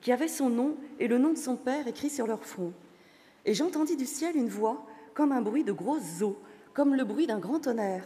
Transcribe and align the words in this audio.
qui 0.00 0.12
avaient 0.12 0.28
son 0.28 0.50
nom 0.50 0.76
et 0.98 1.08
le 1.08 1.18
nom 1.18 1.32
de 1.32 1.38
son 1.38 1.56
père 1.56 1.86
écrit 1.86 2.10
sur 2.10 2.26
leur 2.26 2.44
front. 2.44 2.72
Et 3.44 3.54
j'entendis 3.54 3.96
du 3.96 4.06
ciel 4.06 4.36
une 4.36 4.48
voix 4.48 4.84
comme 5.14 5.32
un 5.32 5.42
bruit 5.42 5.64
de 5.64 5.72
grosses 5.72 6.22
eaux, 6.22 6.38
comme 6.74 6.94
le 6.94 7.04
bruit 7.04 7.26
d'un 7.26 7.38
grand 7.38 7.60
tonnerre. 7.60 8.04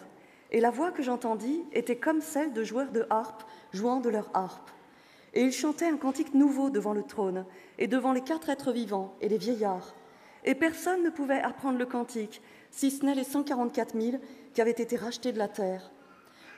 Et 0.50 0.60
la 0.60 0.70
voix 0.70 0.92
que 0.92 1.02
j'entendis 1.02 1.62
était 1.72 1.96
comme 1.96 2.20
celle 2.20 2.52
de 2.52 2.64
joueurs 2.64 2.92
de 2.92 3.06
harpe 3.10 3.42
jouant 3.72 4.00
de 4.00 4.10
leur 4.10 4.30
harpe. 4.34 4.70
Et 5.34 5.42
ils 5.42 5.52
chantaient 5.52 5.88
un 5.88 5.98
cantique 5.98 6.34
nouveau 6.34 6.70
devant 6.70 6.94
le 6.94 7.02
trône, 7.02 7.44
et 7.78 7.88
devant 7.88 8.12
les 8.12 8.22
quatre 8.22 8.48
êtres 8.48 8.72
vivants 8.72 9.14
et 9.20 9.28
les 9.28 9.38
vieillards. 9.38 9.94
Et 10.44 10.54
personne 10.54 11.02
ne 11.02 11.10
pouvait 11.10 11.40
apprendre 11.40 11.78
le 11.78 11.86
cantique, 11.86 12.40
si 12.70 12.90
ce 12.90 13.04
n'est 13.04 13.14
les 13.14 13.24
144 13.24 14.00
000 14.00 14.18
qui 14.54 14.60
avaient 14.60 14.70
été 14.70 14.96
rachetés 14.96 15.32
de 15.32 15.38
la 15.38 15.48
terre. 15.48 15.90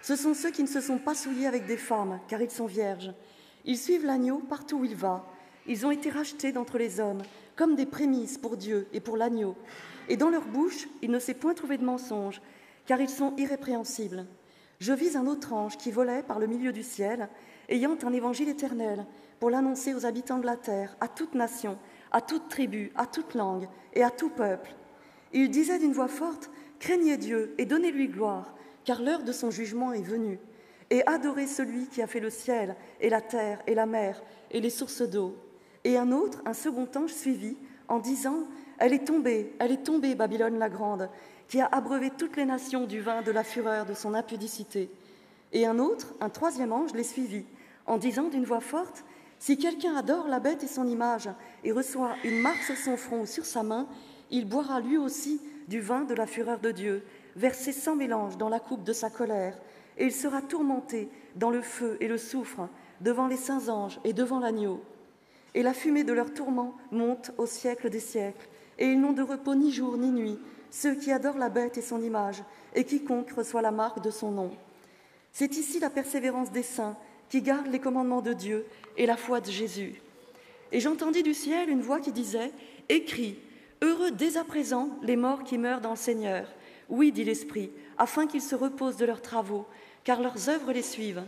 Ce 0.03 0.15
sont 0.15 0.35
ceux 0.35 0.51
qui 0.51 0.63
ne 0.63 0.69
se 0.69 0.81
sont 0.81 0.99
pas 0.99 1.15
souillés 1.15 1.47
avec 1.47 1.67
des 1.67 1.77
femmes, 1.77 2.21
car 2.29 2.41
ils 2.41 2.51
sont 2.51 2.67
vierges. 2.67 3.13
Ils 3.69 3.77
suivent 3.77 4.07
l'agneau 4.07 4.39
partout 4.39 4.79
où 4.79 4.85
il 4.87 4.97
va. 4.97 5.27
Ils 5.67 5.85
ont 5.85 5.91
été 5.91 6.09
rachetés 6.09 6.53
d'entre 6.53 6.79
les 6.79 7.01
hommes, 7.01 7.21
comme 7.55 7.77
des 7.77 7.85
prémices 7.85 8.39
pour 8.39 8.57
Dieu 8.57 8.89
et 8.95 9.01
pour 9.01 9.19
l'agneau. 9.19 9.57
Et 10.09 10.17
dans 10.17 10.31
leur 10.31 10.47
bouche, 10.47 10.89
il 11.03 11.11
ne 11.11 11.19
s'est 11.19 11.35
point 11.35 11.53
trouvé 11.53 11.77
de 11.77 11.85
mensonge, 11.85 12.41
car 12.87 12.99
ils 12.99 13.11
sont 13.11 13.35
irrépréhensibles. 13.37 14.25
Je 14.81 14.95
vis 14.95 15.17
un 15.17 15.27
autre 15.27 15.53
ange 15.53 15.77
qui 15.77 15.91
volait 15.91 16.23
par 16.23 16.39
le 16.39 16.47
milieu 16.47 16.73
du 16.73 16.83
ciel, 16.83 17.29
ayant 17.69 17.99
un 18.03 18.13
évangile 18.15 18.49
éternel, 18.49 19.05
pour 19.39 19.51
l'annoncer 19.51 19.93
aux 19.93 20.07
habitants 20.07 20.39
de 20.39 20.47
la 20.47 20.57
terre, 20.57 20.97
à 21.03 21.09
toute 21.09 21.35
nation, 21.35 21.77
à 22.11 22.23
toute 22.23 22.49
tribu, 22.49 22.91
à 22.97 23.05
toute 23.05 23.35
langue 23.35 23.69
et 23.93 24.03
à 24.03 24.11
tout 24.11 24.31
peuple. 24.31 24.75
Il 25.35 25.51
disait 25.51 25.79
d'une 25.79 25.93
voix 25.93 26.09
forte, 26.09 26.51
Craignez 26.79 27.19
Dieu 27.19 27.55
et 27.59 27.67
donnez-lui 27.67 28.09
gloire, 28.09 28.55
car 28.87 29.03
l'heure 29.03 29.25
de 29.25 29.33
son 29.33 29.51
jugement 29.51 29.93
est 29.93 30.01
venue, 30.01 30.41
et 30.91 31.07
adorez 31.07 31.47
celui 31.47 31.87
qui 31.87 32.03
a 32.03 32.07
fait 32.07 32.21
le 32.21 32.31
ciel 32.31 32.77
et 33.01 33.11
la 33.11 33.21
terre 33.21 33.61
et 33.67 33.75
la 33.75 33.87
mer 33.87 34.23
et 34.51 34.61
les 34.61 34.71
sources 34.71 35.03
d'eau. 35.03 35.37
Et 35.85 35.97
un 35.97 36.13
autre, 36.13 36.43
un 36.47 36.55
second 36.55 36.89
ange 36.97 37.13
suivit, 37.13 37.57
en 37.89 37.99
disant, 37.99 38.47
Elle 38.79 38.93
est 38.93 39.07
tombée, 39.07 39.53
elle 39.59 39.73
est 39.73 39.85
tombée, 39.85 40.15
Babylone 40.15 40.59
la 40.59 40.69
grande, 40.69 41.09
qui 41.49 41.61
a 41.61 41.67
abreuvé 41.67 42.11
toutes 42.11 42.37
les 42.37 42.45
nations 42.45 42.85
du 42.85 43.01
vin 43.01 43.23
de 43.23 43.31
la 43.31 43.45
fureur 43.45 43.87
de 43.87 43.95
son 43.95 44.15
impudicité. 44.15 44.91
Et 45.53 45.67
un 45.67 45.79
autre, 45.79 46.15
un 46.21 46.29
troisième 46.29 46.73
ange, 46.73 46.93
les 46.93 47.05
suivit, 47.05 47.47
en 47.87 47.97
disant 47.97 48.29
d'une 48.29 48.45
voix 48.45 48.61
forte, 48.61 49.05
Si 49.39 49.57
quelqu'un 49.57 49.97
adore 49.97 50.29
la 50.29 50.41
bête 50.41 50.65
et 50.65 50.69
son 50.69 50.87
image, 50.87 51.31
et 51.65 51.73
reçoit 51.73 52.17
une 52.25 52.41
marque 52.41 52.63
sur 52.63 52.77
son 52.77 52.97
front 52.97 53.23
ou 53.23 53.27
sur 53.27 53.47
sa 53.47 53.63
main, 53.63 53.87
il 54.31 54.47
boira 54.47 54.81
lui 54.81 54.99
aussi 54.99 55.41
du 55.69 55.81
vin 55.81 56.03
de 56.03 56.15
la 56.15 56.27
fureur 56.27 56.61
de 56.61 56.71
Dieu, 56.71 57.03
versé 57.37 57.73
sans 57.73 57.95
mélange 57.95 58.37
dans 58.37 58.49
la 58.49 58.61
coupe 58.61 58.85
de 58.85 58.93
sa 58.93 59.11
colère, 59.11 59.57
et 59.99 60.05
il 60.05 60.13
sera 60.13 60.41
tourmenté 60.41 61.09
dans 61.37 61.51
le 61.51 61.61
feu 61.61 61.97
et 62.01 62.09
le 62.09 62.19
soufre, 62.19 62.69
devant 63.01 63.27
les 63.27 63.37
saints 63.37 63.69
anges 63.69 64.01
et 64.05 64.13
devant 64.13 64.39
l'agneau. 64.39 64.83
Et 65.55 65.63
la 65.63 65.75
fumée 65.75 66.05
de 66.05 66.13
leur 66.13 66.33
tourment 66.33 66.75
monte 66.91 67.33
au 67.37 67.47
siècle 67.47 67.91
des 67.91 68.01
siècles, 68.01 68.49
et 68.79 68.87
ils 68.87 69.01
n'ont 69.01 69.13
de 69.13 69.23
repos 69.23 69.55
ni 69.55 69.73
jour 69.73 69.99
ni 69.99 70.11
nuit, 70.11 70.39
ceux 70.71 70.95
qui 70.95 71.11
adorent 71.11 71.39
la 71.39 71.49
bête 71.49 71.79
et 71.79 71.83
son 71.83 72.03
image, 72.03 72.43
et 72.75 72.85
quiconque 72.85 73.31
reçoit 73.33 73.63
la 73.63 73.71
marque 73.71 74.03
de 74.03 74.11
son 74.11 74.31
nom. 74.31 74.51
C'est 75.33 75.57
ici 75.57 75.81
la 75.81 75.91
persévérance 75.91 76.53
des 76.53 76.63
saints 76.63 76.97
qui 77.29 77.43
gardent 77.43 77.69
les 77.69 77.81
commandements 77.81 78.23
de 78.23 78.33
Dieu 78.33 78.67
et 78.97 79.07
la 79.07 79.17
foi 79.17 79.41
de 79.41 79.51
Jésus. 79.51 80.01
Et 80.73 80.81
j'entendis 80.81 81.23
du 81.23 81.35
ciel 81.35 81.71
une 81.71 81.81
voix 81.81 82.01
qui 82.01 82.13
disait 82.13 82.53
Écris, 82.89 83.39
heureux 83.83 84.11
dès 84.11 84.37
à 84.37 84.45
présent 84.45 84.91
les 85.03 85.17
morts 85.17 85.45
qui 85.45 85.59
meurent 85.59 85.81
dans 85.81 85.91
le 85.91 85.97
Seigneur. 85.97 86.47
Oui, 86.89 87.13
dit 87.13 87.25
l'Esprit, 87.25 87.71
afin 87.99 88.27
qu'ils 88.27 88.43
se 88.43 88.55
reposent 88.55 88.97
de 88.97 89.05
leurs 89.05 89.23
travaux, 89.23 89.67
car 90.09 90.23
leurs 90.23 90.49
œuvres 90.49 90.73
les 90.73 90.81
suivent. 90.81 91.25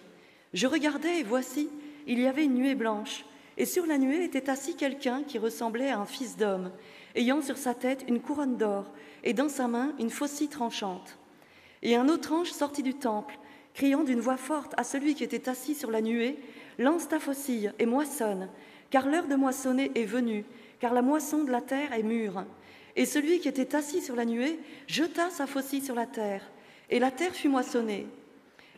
Je 0.55 0.67
regardais, 0.67 1.19
et 1.19 1.23
voici, 1.23 1.69
il 2.07 2.19
y 2.19 2.27
avait 2.27 2.45
une 2.45 2.55
nuée 2.55 2.75
blanche, 2.75 3.27
et 3.59 3.67
sur 3.67 3.85
la 3.85 3.99
nuée 3.99 4.25
était 4.25 4.49
assis 4.49 4.75
quelqu'un 4.75 5.23
qui 5.23 5.37
ressemblait 5.37 5.91
à 5.91 5.99
un 5.99 6.07
fils 6.07 6.39
d'homme, 6.39 6.71
ayant 7.15 7.43
sur 7.43 7.59
sa 7.59 7.75
tête 7.75 8.07
une 8.09 8.23
couronne 8.23 8.57
d'or, 8.57 8.87
et 9.23 9.35
dans 9.35 9.51
sa 9.51 9.69
main 9.69 9.93
une 9.99 10.09
faucille 10.09 10.49
tranchante. 10.49 11.19
Et 11.83 11.95
un 11.95 12.09
autre 12.09 12.33
ange 12.33 12.53
sortit 12.53 12.83
du 12.83 12.95
temple, 12.95 13.39
criant 13.75 14.03
d'une 14.03 14.19
voix 14.19 14.39
forte 14.39 14.73
à 14.79 14.83
celui 14.83 15.15
qui 15.15 15.25
était 15.25 15.51
assis 15.51 15.75
sur 15.75 15.91
la 15.91 16.01
nuée, 16.01 16.39
Lance 16.79 17.07
ta 17.07 17.21
faucille 17.21 17.75
et 17.79 17.85
moissonne, 17.85 18.49
car 18.89 19.07
l'heure 19.07 19.29
de 19.29 19.37
moissonner 19.37 19.91
est 19.95 20.07
venue, 20.07 20.47
car 20.79 20.95
la 20.95 21.03
moisson 21.03 21.45
de 21.45 21.51
la 21.51 21.61
terre 21.61 21.93
est 21.93 22.03
mûre. 22.03 22.47
Et 22.97 23.05
celui 23.05 23.41
qui 23.41 23.49
était 23.49 23.77
assis 23.77 24.01
sur 24.01 24.17
la 24.17 24.25
nuée 24.25 24.59
jeta 24.87 25.29
sa 25.29 25.47
faucille 25.47 25.83
sur 25.83 25.95
la 25.95 26.07
terre, 26.07 26.51
et 26.89 26.99
la 26.99 27.11
terre 27.11 27.35
fut 27.35 27.51
moissonnée. 27.51 28.07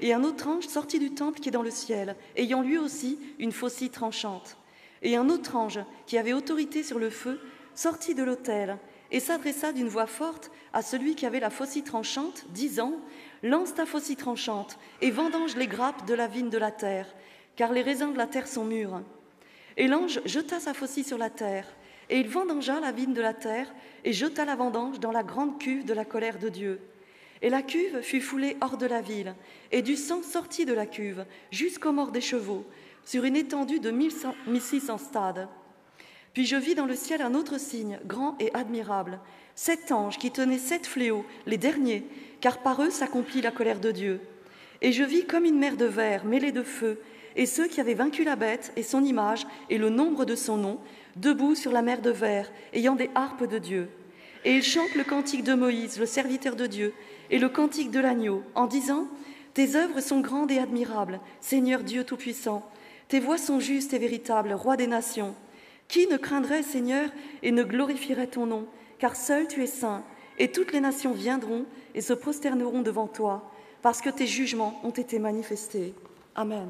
Et 0.01 0.13
un 0.13 0.25
autre 0.25 0.49
ange 0.49 0.67
sortit 0.67 0.99
du 0.99 1.13
temple 1.13 1.41
qui 1.41 1.49
est 1.49 1.53
dans 1.53 1.63
le 1.63 1.71
ciel, 1.71 2.17
ayant 2.37 2.63
lui 2.63 2.79
aussi 2.79 3.19
une 3.39 3.53
faucille 3.53 3.91
tranchante. 3.91 4.57
Et 5.03 5.17
un 5.17 5.29
autre 5.29 5.57
ange, 5.57 5.81
qui 6.07 6.19
avait 6.19 6.33
autorité 6.33 6.83
sur 6.83 6.99
le 6.99 7.11
feu, 7.11 7.41
sortit 7.75 8.15
de 8.15 8.23
l'autel 8.23 8.79
et 9.13 9.21
s'adressa 9.21 9.73
d'une 9.73 9.89
voix 9.89 10.07
forte 10.07 10.51
à 10.73 10.83
celui 10.83 11.15
qui 11.15 11.27
avait 11.27 11.41
la 11.41 11.51
faucille 11.51 11.83
tranchante, 11.83 12.47
disant 12.49 12.95
Lance 13.43 13.75
ta 13.75 13.87
faucille 13.87 14.17
tranchante 14.17 14.79
et 15.01 15.11
vendange 15.11 15.57
les 15.57 15.67
grappes 15.67 16.07
de 16.07 16.15
la 16.15 16.27
vigne 16.27 16.49
de 16.49 16.59
la 16.59 16.71
terre, 16.71 17.07
car 17.55 17.73
les 17.73 17.83
raisins 17.83 18.13
de 18.13 18.19
la 18.19 18.27
terre 18.27 18.49
sont 18.49 18.65
mûrs. 18.65 19.03
Et 19.77 19.87
l'ange 19.87 20.21
jeta 20.25 20.61
sa 20.61 20.75
faucille 20.75 21.05
sur 21.05 21.19
la 21.19 21.31
terre, 21.31 21.67
et 22.09 22.21
il 22.21 22.29
vendangea 22.29 22.81
la 22.81 22.93
vigne 22.93 23.13
de 23.13 23.21
la 23.21 23.35
terre 23.35 23.73
et 24.05 24.13
jeta 24.13 24.45
la 24.45 24.57
vendange 24.57 24.99
dans 24.99 25.13
la 25.13 25.23
grande 25.23 25.59
cuve 25.59 25.85
de 25.85 25.95
la 25.95 26.05
colère 26.05 26.39
de 26.39 26.49
Dieu. 26.49 26.81
Et 27.43 27.51
la 27.51 27.63
cuve 27.63 28.01
fut 28.01 28.21
foulée 28.21 28.57
hors 28.61 28.77
de 28.77 28.87
la 28.87 29.01
ville, 29.01 29.35
et 29.73 29.83
du 29.83 29.97
sang 29.97 30.23
sortit 30.23 30.65
de 30.65 30.73
la 30.73 30.87
cuve 30.87 31.25
jusqu'aux 31.51 31.93
morts 31.93 32.13
des 32.13 32.21
chevaux, 32.21 32.65
sur 33.05 33.25
une 33.25 33.37
étendue 33.37 33.81
de 33.81 33.91
1600 33.91 34.99
stades. 34.99 35.49
Puis 36.35 36.47
je 36.47 36.57
vis 36.57 36.75
dans 36.75 36.87
le 36.87 36.95
ciel 36.95 37.21
un 37.21 37.35
autre 37.35 37.59
signe, 37.59 37.99
grand 38.07 38.37
et 38.41 38.55
admirable, 38.55 39.19
sept 39.55 39.93
anges 39.93 40.19
qui 40.19 40.31
tenaient 40.31 40.57
sept 40.57 40.87
fléaux, 40.87 41.27
les 41.47 41.59
derniers, 41.59 42.05
car 42.41 42.63
par 42.63 42.81
eux 42.83 42.91
s'accomplit 42.91 43.43
la 43.43 43.51
colère 43.51 43.81
de 43.81 43.91
Dieu. 43.91 44.21
Et 44.81 44.93
je 44.93 45.05
vis 45.05 45.27
comme 45.27 45.45
une 45.45 45.59
mer 45.59 45.77
de 45.77 45.85
verre 45.85 46.25
mêlée 46.25 46.53
de 46.53 46.63
feu, 46.63 47.01
et 47.37 47.47
ceux 47.47 47.67
qui 47.67 47.81
avaient 47.81 47.95
vaincu 47.95 48.25
la 48.25 48.37
bête 48.37 48.73
et 48.77 48.83
son 48.83 49.05
image 49.05 49.47
et 49.69 49.79
le 49.79 49.91
nombre 49.91 50.25
de 50.25 50.35
son 50.35 50.57
nom, 50.57 50.79
debout 51.17 51.55
sur 51.55 51.73
la 51.73 51.83
mer 51.83 52.01
de 52.01 52.11
verre, 52.11 52.51
ayant 52.73 52.95
des 52.95 53.11
harpes 53.15 53.47
de 53.47 53.59
Dieu. 53.59 53.89
Et 54.45 54.55
ils 54.55 54.63
chantent 54.63 54.95
le 54.95 55.05
cantique 55.05 55.45
de 55.45 55.55
Moïse, 55.55 55.99
le 55.99 56.07
serviteur 56.07 56.57
de 56.57 56.67
Dieu, 56.67 56.93
et 57.33 57.39
le 57.39 57.49
cantique 57.49 57.91
de 57.91 57.99
l'agneau, 57.99 58.45
en 58.55 58.67
disant 58.67 59.09
Tes 59.55 59.75
œuvres 59.75 60.01
sont 60.01 60.21
grandes 60.21 60.53
et 60.53 60.59
admirables, 60.59 61.19
Seigneur 61.41 61.83
Dieu 61.83 62.05
Tout-Puissant. 62.05 62.63
Tes 63.09 63.21
voix 63.21 63.39
sont 63.39 63.59
justes 63.59 63.95
et 63.95 63.99
véritables, 63.99 64.53
Roi 64.53 64.77
des 64.77 64.87
nations. 64.87 65.35
Qui 65.89 66.07
ne 66.07 66.19
craindrait, 66.19 66.63
Seigneur, 66.63 67.09
et 67.43 67.51
ne 67.51 67.65
glorifierait 67.65 68.29
ton 68.29 68.47
nom 68.47 68.67
Car 68.99 69.17
seul 69.17 69.49
tu 69.49 69.63
es 69.63 69.67
saint, 69.67 70.05
et 70.39 70.53
toutes 70.53 70.73
les 70.73 70.81
nations 70.81 71.13
viendront 71.13 71.65
et 71.95 72.03
se 72.03 72.13
prosterneront 72.13 72.83
devant 72.83 73.07
toi, 73.07 73.51
parce 73.81 74.03
que 74.03 74.11
tes 74.11 74.27
jugements 74.27 74.79
ont 74.85 74.91
été 74.91 75.19
manifestés. 75.19 75.95
Amen. 76.35 76.69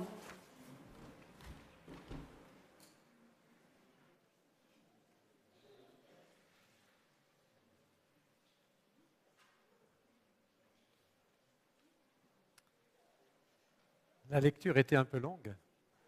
La 14.33 14.41
lecture 14.41 14.79
était 14.79 14.97
un 14.97 15.05
peu 15.05 15.19
longue, 15.19 15.55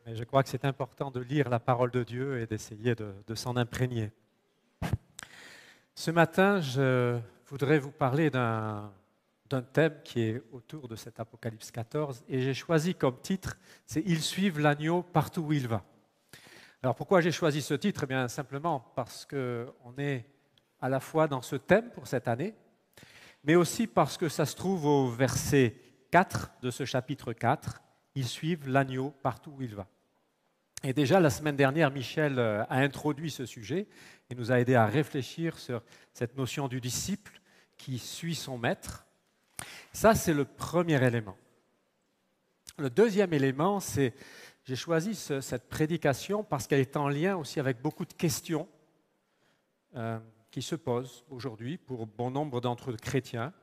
mais 0.07 0.17
je 0.17 0.25
crois 0.25 0.43
que 0.43 0.49
c'est 0.49 0.65
important 0.65 1.11
de 1.11 1.21
lire 1.21 1.51
la 1.51 1.61
parole 1.61 1.91
de 1.91 2.03
Dieu 2.03 2.41
et 2.41 2.47
d'essayer 2.47 2.95
de, 2.95 3.35
s'en 3.35 3.55
imprégner. 3.55 4.13
Ce 5.95 6.11
matin, 6.11 6.59
je 6.63 7.19
voudrais 7.49 7.79
vous 7.79 7.91
parler 7.91 8.31
d'un 8.31 8.91
thème 9.75 10.01
qui 10.03 10.23
est 10.23 10.43
autour 10.53 10.89
de 10.89 10.97
cet 10.97 11.21
Apocalypse 11.21 11.71
14 11.71 12.25
et 12.27 12.41
j'ai 12.41 12.55
choisi 12.55 12.95
comme 12.95 13.21
titre, 13.21 13.59
c'est 13.85 14.03
Ils 14.07 14.23
suivent 14.23 14.59
l'agneau 14.59 15.03
partout 15.03 15.43
où 15.43 15.53
il 15.53 15.69
va. 15.69 15.85
Alors 16.83 16.95
pourquoi 16.95 17.21
j'ai 17.21 17.31
choisi 17.31 17.61
ce 17.61 17.75
titre? 17.75 18.05
Eh 18.05 18.07
bien 18.07 18.27
simplement 18.29 18.91
parce 18.97 19.27
qu'on 19.27 19.99
est 19.99 20.25
à 20.81 20.89
la 20.89 21.01
fois 21.01 21.29
dans 21.29 21.43
ce 21.43 21.57
thème 21.57 21.91
pour 21.91 22.07
cette 22.07 22.27
année, 22.27 22.55
mais 23.43 23.55
aussi 23.55 23.87
parce 23.87 24.17
que 24.17 24.31
ça 24.31 24.47
se 24.47 24.57
trouve 24.57 24.87
au 24.87 25.11
verset 25.11 25.75
4 26.11 26.53
de 26.63 26.71
ce 26.71 26.87
chapitre 26.87 27.35
4 27.35 27.83
ils 28.15 28.29
suivent 28.29 28.69
l'agneau 28.69 29.11
partout 29.23 29.53
où 29.57 29.63
il 29.63 29.75
va. 29.75 29.87
Et 30.83 30.93
déjà, 30.93 31.19
la 31.19 31.31
semaine 31.31 31.57
dernière, 31.57 31.91
Michel 31.91 32.39
euh, 32.39 32.63
a 32.65 32.77
introduit 32.77 33.31
ce 33.31 33.47
sujet 33.47 33.87
et 34.29 34.35
nous 34.35 34.53
a 34.53 34.61
aidé 34.61 34.75
à 34.75 34.87
réfléchir 34.87 35.59
sur 35.59 35.83
cette 36.13 36.37
notion 36.37 36.69
du 36.69 36.81
disciple 36.81 37.41
qui 37.79 37.99
suit 37.99 38.35
son 38.35 38.59
maître. 38.59 39.07
Ça, 39.93 40.15
c'est 40.15 40.35
le 40.35 40.45
premier 40.45 41.03
élément. 41.03 41.37
Le 42.77 42.91
deuxième 42.91 43.33
élément, 43.33 43.81
c'est, 43.81 44.15
j'ai 44.65 44.77
choisi 44.77 45.15
cette 45.15 45.69
prédication 45.69 46.45
parce 46.45 46.67
qu'elle 46.67 46.81
est 46.81 46.97
en 46.97 47.09
lien 47.09 47.37
aussi 47.37 47.61
avec 47.61 47.81
beaucoup 47.81 48.05
de 48.05 48.13
questions 48.13 48.69
euh, 49.97 50.19
qui 50.51 50.61
se 50.61 50.75
posent 50.75 51.25
aujourd'hui 51.31 51.79
pour 51.79 52.07
bon 52.07 52.31
nombre 52.31 52.61
d'entre 52.61 52.93
chrétiens, 52.93 53.55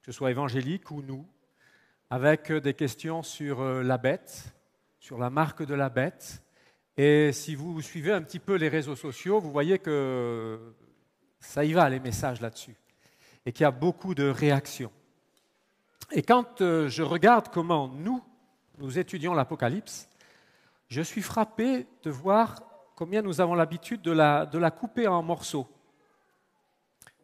que 0.00 0.06
ce 0.06 0.12
soit 0.12 0.30
évangéliques 0.30 0.90
ou 0.90 1.02
nous, 1.02 1.26
avec 2.12 2.50
euh, 2.50 2.60
des 2.60 2.74
questions 2.74 3.22
sur 3.22 3.62
euh, 3.62 3.82
la 3.82 3.96
bête, 3.96 4.54
sur 5.00 5.16
la 5.16 5.30
marque 5.30 5.64
de 5.64 5.72
la 5.72 5.88
bête, 5.88 6.42
Et 6.98 7.32
si 7.32 7.54
vous 7.54 7.80
suivez 7.80 8.12
un 8.12 8.20
petit 8.20 8.38
peu 8.38 8.56
les 8.56 8.68
réseaux 8.68 8.96
sociaux, 8.96 9.40
vous 9.40 9.50
voyez 9.50 9.78
que 9.78 10.74
ça 11.40 11.64
y 11.64 11.72
va, 11.72 11.88
les 11.88 12.00
messages 12.00 12.42
là-dessus, 12.42 12.76
et 13.46 13.52
qu'il 13.52 13.64
y 13.64 13.66
a 13.66 13.70
beaucoup 13.70 14.14
de 14.14 14.28
réactions. 14.28 14.92
Et 16.10 16.22
quand 16.22 16.60
euh, 16.60 16.86
je 16.90 17.02
regarde 17.02 17.48
comment 17.48 17.88
nous, 17.88 18.22
nous 18.76 18.98
étudions 18.98 19.32
l'Apocalypse, 19.32 20.06
je 20.88 21.00
suis 21.00 21.22
frappé 21.22 21.86
de 22.02 22.10
voir 22.10 22.60
combien 22.94 23.22
nous 23.22 23.40
avons 23.40 23.54
l'habitude 23.54 24.02
de 24.02 24.12
la, 24.12 24.44
de 24.44 24.58
la 24.58 24.70
couper 24.70 25.08
en 25.08 25.22
morceaux. 25.22 25.66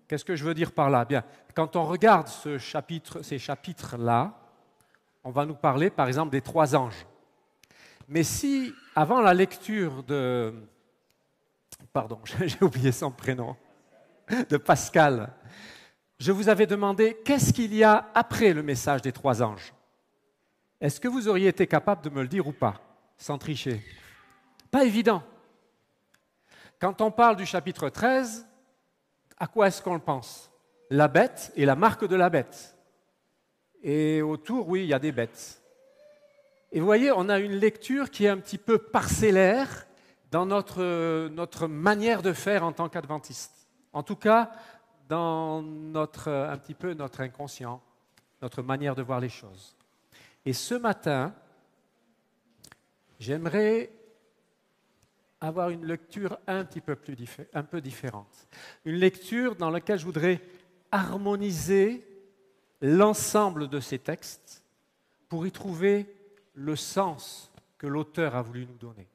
Qu'est-ce 0.08 0.25
que 0.25 0.35
je 0.35 0.44
veux 0.44 0.55
dire 0.55 0.73
par 0.73 0.88
là? 0.88 1.05
Bien, 1.05 1.25
quand 1.55 1.76
on 1.76 1.85
regarde 1.85 2.29
ces 2.29 3.38
chapitres-là, 3.38 4.47
on 5.28 5.30
va 5.30 5.44
nous 5.44 5.54
parler 5.54 5.90
par 5.90 6.08
exemple 6.08 6.30
des 6.30 6.40
trois 6.40 6.75
anges. 6.75 7.04
Mais 8.08 8.22
si, 8.22 8.72
avant 8.96 9.20
la 9.20 9.34
lecture 9.34 10.02
de... 10.02 10.54
Pardon, 11.92 12.19
j'ai 12.46 12.62
oublié 12.62 12.92
son 12.92 13.10
prénom, 13.10 13.54
de 14.48 14.56
Pascal, 14.56 15.34
je 16.19 16.32
vous 16.32 16.48
avais 16.48 16.66
demandé 16.66 17.19
qu'est-ce 17.26 17.52
qu'il 17.52 17.75
y 17.75 17.84
a 17.84 18.08
après 18.14 18.54
le 18.54 18.62
message 18.62 19.02
des 19.02 19.12
trois 19.12 19.42
anges? 19.42 19.75
Est-ce 20.80 20.98
que 20.98 21.08
vous 21.08 21.28
auriez 21.28 21.48
été 21.48 21.66
capable 21.66 22.02
de 22.02 22.08
me 22.08 22.22
le 22.22 22.28
dire 22.28 22.46
ou 22.46 22.52
pas, 22.52 22.80
sans 23.19 23.36
tricher? 23.36 23.84
Pas 24.70 24.84
évident. 24.84 25.22
Quand 26.78 27.02
on 27.02 27.10
parle 27.10 27.36
du 27.36 27.44
chapitre 27.44 27.90
13, 27.90 28.46
à 29.36 29.46
quoi 29.46 29.66
est-ce 29.66 29.82
qu'on 29.82 29.94
le 29.94 30.00
pense? 30.00 30.50
La 30.88 31.06
bête 31.06 31.52
et 31.54 31.66
la 31.66 31.76
marque 31.76 32.08
de 32.08 32.16
la 32.16 32.30
bête. 32.30 32.77
Et 33.82 34.22
autour, 34.22 34.69
oui, 34.69 34.82
il 34.82 34.88
y 34.88 34.94
a 34.94 34.98
des 34.98 35.12
bêtes. 35.12 35.62
Et 36.72 36.80
vous 36.80 36.86
voyez, 36.86 37.12
on 37.12 37.28
a 37.28 37.38
une 37.38 37.54
lecture 37.54 38.10
qui 38.10 38.25
est 38.26 38.28
un 38.28 38.38
petit 38.38 38.58
peu 38.58 38.78
parcellaire 38.78 39.86
dans 40.30 40.44
notre, 40.44 41.28
notre 41.28 41.66
manière 41.66 42.22
de 42.22 42.32
faire 42.32 42.64
en 42.64 42.72
tant 42.72 42.88
qu'adventiste. 42.88 43.69
En 43.92 44.02
tout 44.02 44.16
cas, 44.16 44.50
dans 45.08 45.62
notre, 45.62 46.30
un 46.30 46.56
petit 46.58 46.75
peu 46.75 46.92
notre 46.92 47.22
inconscient, 47.22 47.82
notre 48.42 48.62
manière 48.62 48.94
de 48.94 49.02
voir 49.02 49.20
les 49.20 49.30
choses. 49.30 49.75
Et 50.44 50.52
ce 50.52 50.75
matin, 50.75 51.34
j'aimerais 53.19 53.90
avoir 55.40 55.70
une 55.70 55.86
lecture 55.86 56.38
un 56.46 56.64
petit 56.64 56.80
peu 56.80 56.96
plus 56.96 57.16
un 57.54 57.62
peu 57.62 57.80
différente. 57.80 58.48
Une 58.84 58.96
lecture 58.96 59.56
dans 59.56 59.70
laquelle 59.70 59.98
je 59.98 60.04
voudrais 60.04 60.40
harmoniser 60.90 62.04
l'ensemble 62.80 63.69
de 63.69 63.80
ces 63.80 63.98
textes 63.98 64.62
pour 65.28 65.46
y 65.46 65.52
trouver 65.52 66.06
le 66.54 66.76
sens 66.76 67.50
que 67.76 67.86
l'auteur 67.86 68.34
a 68.34 68.42
voulu 68.42 68.66
nous 68.66 68.76
donner. 68.76 69.06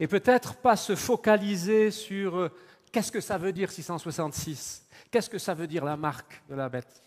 Et 0.00 0.08
peut-être 0.08 0.56
pas 0.56 0.76
se 0.76 0.96
focaliser 0.96 1.90
sur 1.90 2.36
euh, 2.36 2.48
qu'est-ce 2.90 3.12
que 3.12 3.20
ça 3.20 3.38
veut 3.38 3.52
dire 3.52 3.70
666, 3.70 4.86
qu'est-ce 5.10 5.30
que 5.30 5.38
ça 5.38 5.54
veut 5.54 5.66
dire 5.66 5.84
la 5.84 5.96
marque 5.96 6.42
de 6.48 6.54
la 6.54 6.68
bête? 6.68 7.02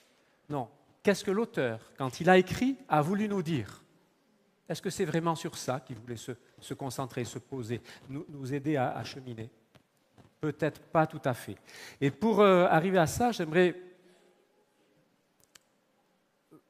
Non, 0.49 0.69
qu'est-ce 1.03 1.23
que 1.23 1.31
l'auteur, 1.31 1.79
quand 1.97 2.19
il 2.21 2.29
a 2.29 2.37
écrit, 2.37 2.77
a 2.87 3.01
voulu 3.01 3.27
nous 3.27 3.41
dire? 3.41 3.81
Est-ce 4.67 4.81
que 4.81 4.89
c'est 4.89 5.05
vraiment 5.05 5.35
sur 5.35 5.57
ça 5.57 5.79
qu'il 5.79 5.97
voulait 5.97 6.15
se, 6.15 6.73
concentrer, 6.73 7.23
se 7.23 7.37
poser, 7.37 7.81
nous, 8.09 8.53
aider 8.53 8.77
à, 8.77 9.03
cheminer? 9.03 9.49
Peut-être 10.41 10.81
pas 10.81 11.05
tout 11.05 11.21
à 11.23 11.33
fait. 11.33 11.55
Et 12.01 12.11
pour 12.11 12.39
euh, 12.39 12.65
arriver 12.67 12.97
à 12.97 13.07
ça, 13.07 13.31
j'aimerais 13.31 13.75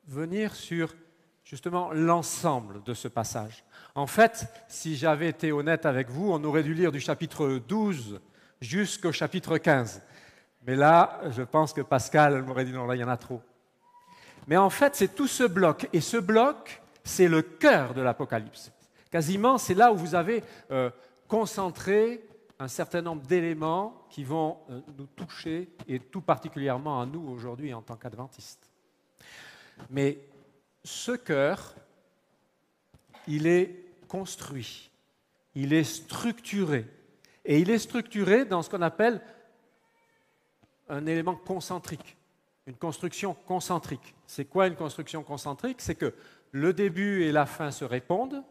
venir 0.08 0.56
sur 0.56 0.96
justement 1.44 1.92
l'ensemble 1.94 2.84
de 2.84 2.94
ce 2.94 3.08
passage. 3.08 3.64
En 3.94 4.08
fait, 4.08 4.48
si 4.68 4.96
j'avais 4.96 5.30
été 5.30 5.52
honnête 5.52 5.86
avec 5.86 6.10
vous, 6.10 6.32
on 6.32 6.44
aurait 6.44 6.64
dû 6.64 6.74
lire 6.74 6.92
du 6.92 7.00
chapitre 7.00 7.62
12 7.68 8.20
jusqu'au 8.60 9.12
chapitre 9.12 9.58
15. 9.58 10.02
Mais 10.66 10.76
là, 10.76 11.22
je 11.30 11.44
pense 11.44 11.72
que 11.72 11.82
Pascal 11.82 12.42
m'aurait 12.44 12.66
dit 12.66 12.72
non, 12.72 12.86
là, 12.86 12.96
il 12.96 13.00
y 13.00 13.04
en 13.04 13.10
a 13.10 13.18
trop. 13.18 13.42
Mais 14.48 14.58
en 14.58 14.70
fait, 14.70 14.96
c'est 14.96 15.16
tout 15.16 15.28
ce 15.28 15.44
bloc. 15.44 15.88
Et 15.94 16.02
ce 16.02 16.18
bloc, 16.18 16.82
c'est 17.04 17.28
le 17.28 17.42
cœur 17.42 17.94
de 17.94 18.02
l'Apocalypse. 18.02 18.72
Quasiment, 19.12 19.58
c'est 19.58 19.76
là 19.76 19.92
où 19.92 19.96
vous 19.96 20.16
avez 20.16 20.44
euh, 20.72 20.90
concentré 21.28 22.28
un 22.60 22.68
certain 22.68 23.02
nombre 23.02 23.22
d'éléments 23.24 24.06
qui 24.10 24.24
vont 24.24 24.58
euh, 24.70 24.82
nous 24.98 25.08
toucher, 25.08 25.70
et 25.88 26.00
tout 26.00 26.22
particulièrement 26.22 27.02
à 27.02 27.06
nous 27.06 27.28
aujourd'hui 27.30 27.74
en 27.74 27.82
tant 27.82 27.96
qu'adventistes. 27.96 28.70
Mais 29.90 30.20
ce 30.84 31.12
cœur, 31.12 31.76
il 33.28 33.48
est 33.48 33.76
construit, 34.08 34.90
il 35.56 35.74
est 35.74 35.84
structuré. 35.84 36.86
Et 37.44 37.60
il 37.60 37.70
est 37.70 37.80
structuré 37.80 38.46
dans 38.46 38.62
ce 38.64 38.70
qu'on 38.70 38.82
appelle 38.82 39.22
un 40.90 41.06
élément 41.06 41.36
concentrique, 41.36 42.18
une 42.66 42.76
construction 42.76 43.36
concentrique. 43.46 44.16
C'est 44.26 44.46
quoi 44.46 44.68
une 44.68 44.76
construction 44.76 45.24
concentrique? 45.24 45.82
C'est 45.82 45.96
que 45.96 46.14
le 46.52 46.74
début 46.74 47.24
et 47.24 47.32
la 47.32 47.46
fin 47.46 47.70
se 47.70 47.86
répondent, 47.86 48.44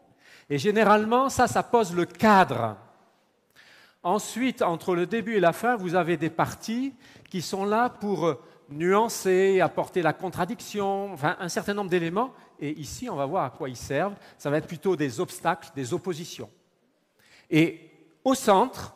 et 0.50 0.58
généralement, 0.58 1.28
ça, 1.28 1.46
ça 1.46 1.62
pose 1.62 1.94
le 1.94 2.04
cadre. 2.04 2.76
Ensuite, 4.02 4.62
entre 4.62 4.94
le 4.94 5.06
début 5.06 5.36
et 5.36 5.40
la 5.40 5.52
fin, 5.52 5.76
vous 5.76 5.94
avez 5.94 6.16
des 6.16 6.30
parties 6.30 6.92
qui 7.30 7.40
sont 7.40 7.64
là 7.64 7.88
pour 7.88 8.38
nuancer, 8.74 9.60
apporter 9.60 10.02
la 10.02 10.12
contradiction, 10.12 11.12
enfin 11.12 11.36
un 11.38 11.48
certain 11.48 11.74
nombre 11.74 11.90
d'éléments. 11.90 12.32
Et 12.60 12.70
ici, 12.78 13.08
on 13.08 13.16
va 13.16 13.26
voir 13.26 13.44
à 13.44 13.50
quoi 13.50 13.68
ils 13.68 13.76
servent. 13.76 14.14
Ça 14.38 14.50
va 14.50 14.58
être 14.58 14.66
plutôt 14.66 14.96
des 14.96 15.20
obstacles, 15.20 15.70
des 15.74 15.94
oppositions. 15.94 16.50
Et 17.50 17.90
au 18.24 18.34
centre, 18.34 18.94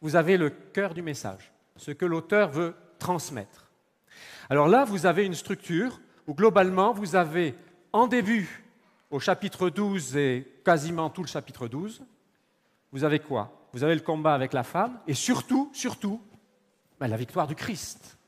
vous 0.00 0.16
avez 0.16 0.36
le 0.36 0.50
cœur 0.50 0.94
du 0.94 1.02
message, 1.02 1.52
ce 1.76 1.90
que 1.90 2.06
l'auteur 2.06 2.50
veut 2.50 2.74
transmettre. 2.98 3.70
Alors 4.48 4.68
là, 4.68 4.84
vous 4.84 5.06
avez 5.06 5.26
une 5.26 5.34
structure 5.34 6.00
où 6.26 6.34
globalement, 6.34 6.92
vous 6.92 7.16
avez 7.16 7.54
en 7.92 8.06
début, 8.06 8.64
au 9.10 9.18
chapitre 9.18 9.70
12 9.70 10.16
et 10.16 10.60
quasiment 10.64 11.10
tout 11.10 11.22
le 11.22 11.28
chapitre 11.28 11.66
12, 11.66 12.04
vous 12.92 13.04
avez 13.04 13.18
quoi? 13.18 13.52
Vous 13.72 13.82
avez 13.82 13.94
le 13.94 14.00
combat 14.00 14.34
avec 14.34 14.52
la 14.52 14.62
femme 14.62 14.98
et 15.06 15.14
surtout, 15.14 15.70
surtout, 15.72 16.20
ben, 17.00 17.08
la 17.08 17.16
victoire 17.16 17.46
du 17.46 17.54
Christ. 17.54 18.18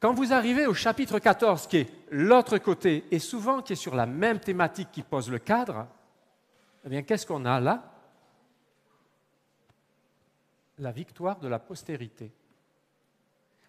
Quand 0.00 0.14
vous 0.14 0.32
arrivez 0.32 0.66
au 0.66 0.74
chapitre 0.74 1.18
14, 1.18 1.66
qui 1.66 1.78
est 1.78 1.90
l'autre 2.10 2.56
côté, 2.58 3.04
et 3.10 3.18
souvent 3.18 3.60
qui 3.60 3.74
est 3.74 3.76
sur 3.76 3.94
la 3.94 4.06
même 4.06 4.40
thématique 4.40 4.88
qui 4.90 5.02
pose 5.02 5.30
le 5.30 5.38
cadre, 5.38 5.86
eh 6.84 6.88
bien, 6.88 7.02
qu'est-ce 7.02 7.26
qu'on 7.26 7.44
a 7.44 7.60
là? 7.60 7.84
La 10.78 10.90
victoire 10.90 11.38
de 11.38 11.48
la 11.48 11.58
postérité. 11.58 12.32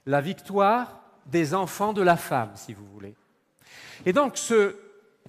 La 0.06 0.22
victoire 0.22 1.02
des 1.26 1.54
enfants 1.54 1.92
de 1.92 2.02
la 2.02 2.16
femme, 2.16 2.52
si 2.56 2.74
vous 2.74 2.86
voulez. 2.88 3.16
Et 4.06 4.14
donc, 4.14 4.38
ce 4.38 4.78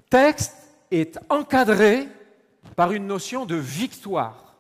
texte 0.08 0.56
est 0.92 1.18
encadré 1.28 2.08
par 2.76 2.92
une 2.92 3.08
notion 3.08 3.44
de 3.44 3.56
victoire. 3.56 4.54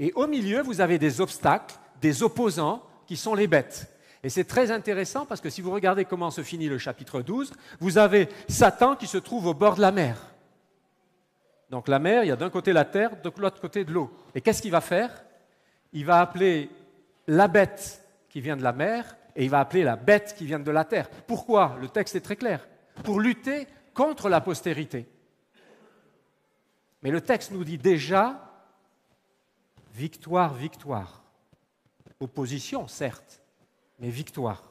Et 0.00 0.12
au 0.14 0.26
milieu, 0.26 0.62
vous 0.62 0.80
avez 0.80 0.98
des 0.98 1.20
obstacles 1.20 1.76
des 2.02 2.22
opposants 2.22 2.82
qui 3.06 3.16
sont 3.16 3.34
les 3.34 3.46
bêtes. 3.46 3.88
Et 4.22 4.28
c'est 4.28 4.44
très 4.44 4.70
intéressant 4.70 5.24
parce 5.24 5.40
que 5.40 5.50
si 5.50 5.62
vous 5.62 5.70
regardez 5.70 6.04
comment 6.04 6.30
se 6.30 6.42
finit 6.42 6.68
le 6.68 6.78
chapitre 6.78 7.22
12, 7.22 7.52
vous 7.80 7.96
avez 7.96 8.28
Satan 8.48 8.94
qui 8.94 9.06
se 9.06 9.18
trouve 9.18 9.46
au 9.46 9.54
bord 9.54 9.76
de 9.76 9.80
la 9.80 9.92
mer. 9.92 10.16
Donc 11.70 11.88
la 11.88 11.98
mer, 11.98 12.24
il 12.24 12.28
y 12.28 12.32
a 12.32 12.36
d'un 12.36 12.50
côté 12.50 12.72
la 12.72 12.84
terre, 12.84 13.20
de 13.22 13.32
l'autre 13.38 13.60
côté 13.60 13.84
de 13.84 13.92
l'eau. 13.92 14.12
Et 14.34 14.40
qu'est-ce 14.40 14.60
qu'il 14.60 14.70
va 14.70 14.80
faire? 14.80 15.24
Il 15.92 16.04
va 16.04 16.20
appeler 16.20 16.70
la 17.26 17.48
bête 17.48 18.04
qui 18.28 18.40
vient 18.40 18.56
de 18.56 18.62
la 18.62 18.72
mer 18.72 19.16
et 19.34 19.44
il 19.44 19.50
va 19.50 19.60
appeler 19.60 19.82
la 19.82 19.96
bête 19.96 20.34
qui 20.36 20.44
vient 20.44 20.60
de 20.60 20.70
la 20.70 20.84
terre. 20.84 21.08
Pourquoi? 21.26 21.76
Le 21.80 21.88
texte 21.88 22.14
est 22.14 22.20
très 22.20 22.36
clair. 22.36 22.68
Pour 23.04 23.20
lutter 23.20 23.66
contre 23.94 24.28
la 24.28 24.40
postérité. 24.40 25.08
Mais 27.02 27.10
le 27.10 27.20
texte 27.20 27.50
nous 27.52 27.64
dit 27.64 27.78
déjà 27.78 28.48
victoire, 29.94 30.54
victoire. 30.54 31.21
Opposition, 32.22 32.86
certes, 32.86 33.40
mais 33.98 34.08
victoire. 34.08 34.62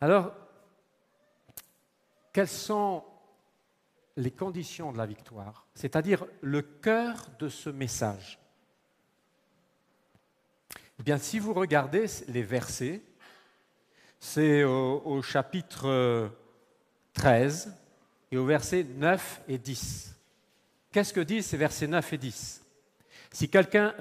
Alors, 0.00 0.32
quelles 2.32 2.46
sont 2.46 3.02
les 4.16 4.30
conditions 4.30 4.92
de 4.92 4.98
la 4.98 5.06
victoire, 5.06 5.66
c'est-à-dire 5.74 6.24
le 6.42 6.62
cœur 6.62 7.26
de 7.40 7.48
ce 7.48 7.70
message? 7.70 8.38
Eh 11.00 11.02
bien, 11.02 11.18
si 11.18 11.40
vous 11.40 11.54
regardez 11.54 12.06
les 12.28 12.44
versets, 12.44 13.02
c'est 14.20 14.62
au, 14.62 15.22
chapitre 15.22 16.30
13 17.14 17.76
et 18.30 18.36
au 18.36 18.46
verset 18.46 18.84
9 18.84 19.42
et 19.48 19.58
10. 19.58 20.14
Qu'est-ce 20.92 21.12
que 21.12 21.18
disent 21.18 21.46
ces 21.46 21.56
versets 21.56 21.88
9 21.88 22.12
et 22.12 22.18
10 22.18 22.61
si 23.32 23.48
quelqu'un, 23.48 23.94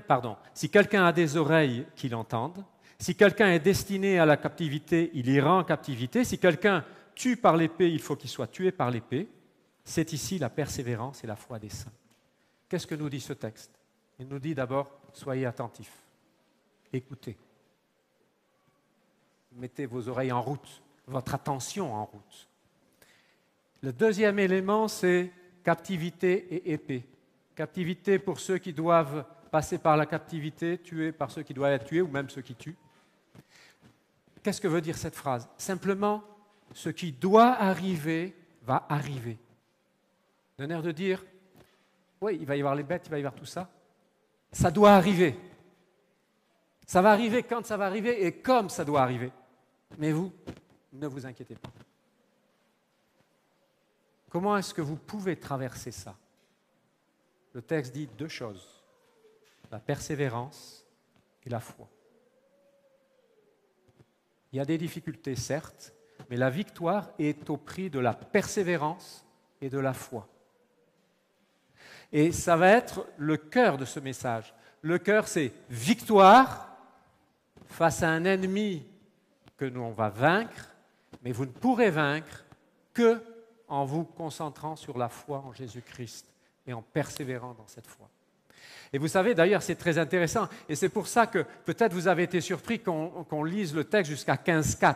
a 1.06 1.12
des 1.12 1.38
oreilles, 1.38 1.86
qu'il 1.96 2.16
entende. 2.16 2.64
Si 3.00 3.16
quelqu'un 3.16 3.48
est 3.48 3.60
destiné 3.60 4.20
à 4.20 4.26
la 4.26 4.38
captivité, 4.38 5.10
il 5.14 5.30
ira 5.30 5.54
en 5.54 5.64
captivité. 5.64 6.24
Si 6.24 6.38
quelqu'un 6.38 6.86
tue 7.16 7.38
par 7.38 7.56
l'épée, 7.56 7.90
il 7.92 8.02
faut 8.02 8.16
qu'il 8.16 8.30
soit 8.30 8.48
tué 8.48 8.72
par 8.72 8.92
l'épée. 8.92 9.28
c'est 9.84 10.14
ici 10.14 10.38
la 10.38 10.50
persévérance 10.50 11.24
et 11.24 11.28
la 11.28 11.36
foi 11.36 11.58
des 11.58 11.70
saints. 11.70 11.92
Qu'est-ce 12.70 12.86
que 12.86 12.96
nous 12.96 13.10
dit 13.10 13.20
ce 13.20 13.34
texte? 13.34 13.72
Il 14.20 14.28
nous 14.28 14.38
dit 14.38 14.54
d'abord, 14.54 14.92
soyez 15.14 15.46
attentifs, 15.46 16.04
écoutez, 16.94 17.36
mettez 19.54 19.86
vos 19.86 20.08
oreilles 20.08 20.32
en 20.32 20.42
route, 20.42 20.82
votre 21.08 21.34
attention 21.34 21.94
en 21.94 22.06
route. 22.06 22.48
Le 23.82 23.92
deuxième 23.92 24.38
élément, 24.38 24.88
c'est 24.88 25.32
captivité 25.64 26.54
et 26.54 26.74
épée. 26.74 27.04
Captivité 27.62 28.18
pour 28.18 28.40
ceux 28.40 28.58
qui 28.58 28.74
doivent 28.74 29.24
passer 29.52 29.78
par 29.78 29.96
la 29.96 30.08
captivité, 30.08 30.80
tués 30.80 31.12
par 31.12 31.30
ceux 31.30 31.44
qui 31.44 31.54
doivent 31.54 31.74
être 31.74 31.86
tués 31.86 32.02
ou 32.02 32.08
même 32.08 32.28
ceux 32.28 32.42
qui 32.42 32.56
tuent. 32.56 32.76
Qu'est-ce 34.42 34.60
que 34.60 34.68
veut 34.68 34.82
dire 34.82 34.98
cette 34.98 35.14
phrase? 35.14 35.48
Simplement, 35.60 36.24
ce 36.74 36.90
qui 36.90 37.12
doit 37.12 37.52
arriver 37.52 38.36
va 38.64 38.88
arriver. 38.90 39.38
D'un 40.58 40.72
air 40.72 40.82
de 40.82 40.92
dire, 40.92 41.24
oui, 42.20 42.40
il 42.42 42.48
va 42.48 42.56
y 42.56 42.62
avoir 42.62 42.74
les 42.74 42.82
bêtes, 42.82 43.04
il 43.06 43.12
va 43.12 43.18
y 43.18 43.22
avoir 43.22 43.36
tout 43.36 43.46
ça. 43.46 43.70
Ça 44.52 44.72
doit 44.72 44.94
arriver. 44.94 45.40
Ça 46.88 47.04
va 47.04 47.12
arriver 47.12 47.44
quand 47.44 47.64
ça 47.64 47.78
va 47.78 47.86
arriver 47.86 48.26
et 48.26 48.42
comme 48.42 48.70
ça 48.70 48.84
doit 48.84 49.04
arriver. 49.04 49.32
Mais 50.00 50.12
vous, 50.12 50.34
ne 50.94 51.06
vous 51.06 51.28
inquiétez 51.28 51.54
pas. 51.54 51.70
Comment 54.32 54.58
est-ce 54.58 54.74
que 54.74 54.82
vous 54.82 54.98
pouvez 54.98 55.36
traverser 55.36 55.92
ça? 55.92 56.16
Le 57.54 57.62
texte 57.62 57.94
dit 57.94 58.08
deux 58.18 58.28
choses, 58.28 58.84
la 59.72 59.80
persévérance 59.80 60.86
et 61.46 61.50
la 61.50 61.60
foi. 61.60 61.90
Il 64.52 64.58
y 64.58 64.60
a 64.60 64.66
des 64.66 64.78
difficultés, 64.78 65.36
certes, 65.36 65.94
mais 66.30 66.38
la 66.38 66.50
victoire 66.50 67.12
est 67.20 67.50
au 67.50 67.58
prix 67.58 67.90
de 67.90 68.00
la 68.00 68.14
persévérance 68.14 69.26
et 69.62 69.70
de 69.70 69.80
la 69.80 69.94
foi. 69.94 70.28
Et 72.12 72.32
ça 72.32 72.58
va 72.58 72.70
être 72.70 73.06
le 73.18 73.38
cœur 73.38 73.78
de 73.78 73.86
ce 73.86 74.00
message. 74.00 74.54
Le 74.82 74.98
cœur, 74.98 75.28
c'est 75.28 75.54
victoire 75.70 76.76
face 77.66 78.04
à 78.04 78.10
un 78.10 78.26
ennemi 78.26 78.86
que 79.56 79.66
nous 79.66 79.82
on 79.82 79.92
va 79.92 80.10
vaincre, 80.10 80.76
mais 81.22 81.32
vous 81.32 81.46
ne 81.46 81.52
pourrez 81.52 81.90
vaincre 81.90 82.46
que 82.94 83.24
en 83.68 83.86
vous 83.86 84.04
concentrant 84.04 84.76
sur 84.76 84.98
la 84.98 85.08
foi 85.08 85.40
en 85.40 85.54
Jésus-Christ 85.54 86.31
et 86.72 86.74
en 86.74 86.82
persévérant 86.82 87.54
dans 87.54 87.68
cette 87.68 87.88
foi. 87.88 88.10
Et 88.94 88.98
vous 88.98 89.08
savez, 89.08 89.36
d'ailleurs, 89.36 89.62
c'est 89.62 89.76
très 89.76 89.98
intéressant, 89.98 90.48
et 90.68 90.76
c'est 90.76 90.90
pour 90.90 91.08
ça 91.08 91.28
que 91.28 91.46
peut-être 91.66 91.94
vous 91.94 92.08
avez 92.08 92.24
été 92.24 92.42
surpris 92.42 92.80
qu'on 92.80 93.44
lise 93.44 93.74
le 93.76 93.84
texte 93.84 94.12
jusqu'à 94.12 94.36
15.4. 94.36 94.96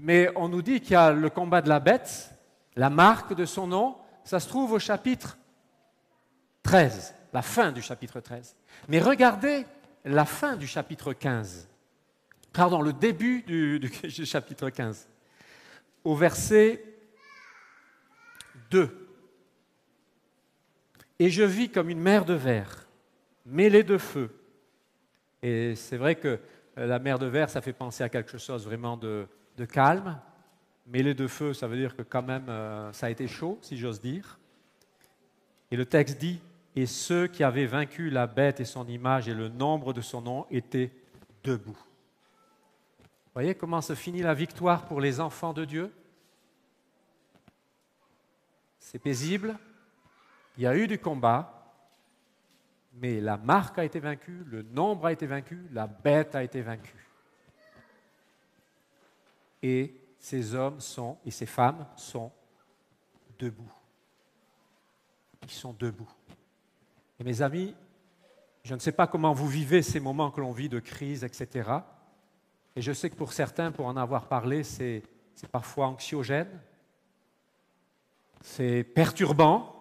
Mais 0.00 0.30
on 0.36 0.48
nous 0.48 0.62
dit 0.62 0.80
qu'il 0.80 0.92
y 0.92 0.96
a 0.96 1.12
le 1.12 1.30
combat 1.30 1.62
de 1.62 1.68
la 1.68 1.80
bête, 1.80 2.30
la 2.76 2.90
marque 2.90 3.34
de 3.34 3.44
son 3.44 3.66
nom, 3.66 3.96
ça 4.24 4.40
se 4.40 4.48
trouve 4.48 4.72
au 4.72 4.78
chapitre 4.78 5.38
13, 6.62 7.14
la 7.32 7.42
fin 7.42 7.72
du 7.72 7.82
chapitre 7.82 8.20
13. 8.20 8.56
Mais 8.88 9.00
regardez 9.00 9.66
la 10.04 10.24
fin 10.24 10.56
du 10.56 10.66
chapitre 10.66 11.12
15, 11.12 11.68
pardon, 12.52 12.82
le 12.82 12.92
début 12.92 13.42
du, 13.42 13.78
du 13.80 13.90
chapitre 14.26 14.70
15, 14.70 15.08
au 16.04 16.14
verset 16.14 16.82
2. 18.70 19.03
Et 21.18 21.30
je 21.30 21.42
vis 21.42 21.70
comme 21.70 21.90
une 21.90 22.00
mer 22.00 22.24
de 22.24 22.34
verre, 22.34 22.86
mêlée 23.46 23.82
de 23.82 23.98
feu. 23.98 24.30
Et 25.42 25.76
c'est 25.76 25.96
vrai 25.96 26.16
que 26.16 26.40
euh, 26.78 26.86
la 26.86 26.98
mer 26.98 27.18
de 27.18 27.26
verre, 27.26 27.50
ça 27.50 27.60
fait 27.60 27.72
penser 27.72 28.02
à 28.02 28.08
quelque 28.08 28.38
chose 28.38 28.64
vraiment 28.64 28.96
de, 28.96 29.26
calme. 29.70 30.20
Mêlée 30.86 31.14
de 31.14 31.26
feu, 31.26 31.54
ça 31.54 31.66
veut 31.66 31.76
dire 31.76 31.96
que 31.96 32.02
quand 32.02 32.22
même, 32.22 32.48
euh, 32.48 32.92
ça 32.92 33.06
a 33.06 33.10
été 33.10 33.28
chaud, 33.28 33.58
si 33.62 33.76
j'ose 33.76 34.00
dire. 34.00 34.38
Et 35.70 35.76
le 35.76 35.86
texte 35.86 36.18
dit, 36.18 36.40
et 36.76 36.86
ceux 36.86 37.28
qui 37.28 37.44
avaient 37.44 37.66
vaincu 37.66 38.10
la 38.10 38.26
bête 38.26 38.60
et 38.60 38.64
son 38.64 38.86
image 38.88 39.28
et 39.28 39.34
le 39.34 39.48
nombre 39.48 39.92
de 39.92 40.00
son 40.00 40.20
nom 40.20 40.46
étaient 40.50 40.90
debout. 41.44 41.78
Vous 41.78 43.40
voyez 43.40 43.54
comment 43.54 43.80
se 43.80 43.94
finit 43.94 44.22
la 44.22 44.34
victoire 44.34 44.84
pour 44.86 45.00
les 45.00 45.20
enfants 45.20 45.52
de 45.52 45.64
Dieu? 45.64 45.92
C'est 48.78 48.98
paisible, 48.98 49.56
il 50.56 50.62
y 50.62 50.66
a 50.66 50.76
eu 50.76 50.86
du 50.86 50.98
combat, 50.98 51.50
mais 52.94 53.20
la 53.20 53.36
marque 53.36 53.78
a 53.78 53.84
été 53.84 53.98
vaincue, 53.98 54.44
le 54.46 54.62
nombre 54.62 55.06
a 55.06 55.12
été 55.12 55.26
vaincu, 55.26 55.66
la 55.72 55.86
bête 55.86 56.34
a 56.34 56.42
été 56.42 56.62
vaincue. 56.62 57.08
Et 59.62 59.94
ces 60.18 60.54
hommes 60.54 60.80
sont, 60.80 61.18
et 61.24 61.30
ces 61.30 61.46
femmes 61.46 61.86
sont 61.96 62.30
debout. 63.38 63.72
Ils 65.42 65.50
sont 65.50 65.72
debout. 65.72 66.10
Mes 67.24 67.42
amis, 67.42 67.74
je 68.62 68.74
ne 68.74 68.78
sais 68.78 68.92
pas 68.92 69.06
comment 69.06 69.32
vous 69.32 69.48
vivez 69.48 69.82
ces 69.82 70.00
moments 70.00 70.30
que 70.30 70.40
l'on 70.40 70.52
vit 70.52 70.68
de 70.68 70.78
crise, 70.78 71.24
etc. 71.24 71.70
Et 72.76 72.82
je 72.82 72.92
sais 72.92 73.08
que 73.08 73.14
pour 73.14 73.32
certains, 73.32 73.72
pour 73.72 73.86
en 73.86 73.96
avoir 73.96 74.28
parlé, 74.28 74.62
c'est 74.62 75.02
parfois 75.50 75.86
anxiogène, 75.88 76.60
c'est 78.40 78.84
perturbant, 78.84 79.73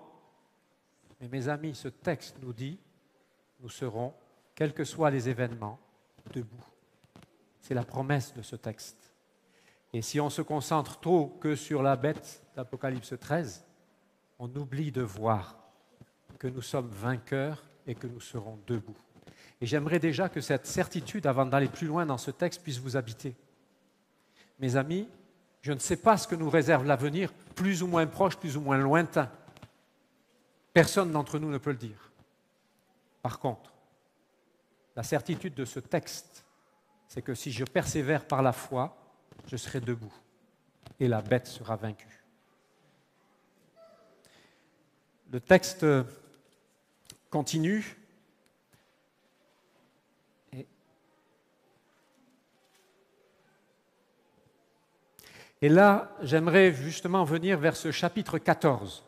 mais 1.24 1.30
mes 1.30 1.48
amis, 1.48 1.74
ce 1.74 1.88
texte 1.88 2.36
nous 2.42 2.52
dit, 2.52 2.78
nous 3.62 3.70
serons, 3.70 4.14
quels 4.56 4.74
que 4.74 4.84
soient 4.84 5.10
les 5.10 5.30
événements, 5.30 5.80
debout. 6.34 6.66
C'est 7.62 7.74
la 7.74 7.86
promesse 7.86 8.34
de 8.34 8.42
ce 8.42 8.58
texte. 8.58 9.14
Et 9.94 10.02
si 10.02 10.20
on 10.20 10.30
se 10.30 10.42
concentre 10.42 11.00
trop 11.00 11.28
que 11.40 11.56
sur 11.56 11.82
la 11.82 11.96
bête 11.96 12.44
d'Apocalypse 12.58 13.14
13, 13.18 13.64
on 14.38 14.54
oublie 14.58 14.92
de 14.92 15.02
voir 15.02 15.58
que 16.40 16.48
nous 16.50 16.62
sommes 16.62 16.90
vainqueurs 16.90 17.64
et 17.88 17.96
que 17.96 18.08
nous 18.08 18.20
serons 18.20 18.60
debout. 18.68 18.98
Et 19.62 19.66
j'aimerais 19.66 20.00
déjà 20.00 20.28
que 20.28 20.42
cette 20.42 20.66
certitude, 20.66 21.26
avant 21.26 21.46
d'aller 21.46 21.70
plus 21.70 21.88
loin 21.88 22.06
dans 22.06 22.18
ce 22.18 22.32
texte, 22.32 22.64
puisse 22.64 22.80
vous 22.80 22.98
habiter. 22.98 23.34
Mes 24.60 24.76
amis, 24.76 25.08
je 25.62 25.72
ne 25.72 25.80
sais 25.80 25.96
pas 25.96 26.18
ce 26.18 26.28
que 26.28 26.36
nous 26.36 26.50
réserve 26.50 26.86
l'avenir, 26.86 27.32
plus 27.56 27.82
ou 27.82 27.88
moins 27.88 28.08
proche, 28.08 28.36
plus 28.36 28.58
ou 28.58 28.62
moins 28.62 28.78
lointain. 28.78 29.32
Personne 30.74 31.12
d'entre 31.12 31.40
nous 31.40 31.52
ne 31.52 31.58
peut 31.58 31.72
le 31.72 31.78
dire. 31.78 32.12
Par 33.22 33.40
contre, 33.40 33.74
la 34.96 35.04
certitude 35.04 35.54
de 35.54 35.66
ce 35.66 35.80
texte, 35.80 36.46
c'est 37.08 37.22
que 37.22 37.36
si 37.36 37.52
je 37.52 37.64
persévère 37.64 38.28
par 38.28 38.42
la 38.42 38.52
foi, 38.52 38.98
je 39.48 39.56
serai 39.56 39.80
debout 39.80 40.14
et 41.00 41.08
la 41.08 41.22
bête 41.22 41.48
sera 41.48 41.76
vaincue. 41.76 42.24
Le 45.32 45.40
texte 45.40 45.86
continue 47.30 47.98
Et 55.64 55.70
là, 55.70 56.14
j'aimerais 56.22 56.74
justement 56.74 57.24
venir 57.24 57.58
vers 57.58 57.78
ce 57.78 57.90
chapitre 57.90 58.38
14, 58.38 59.06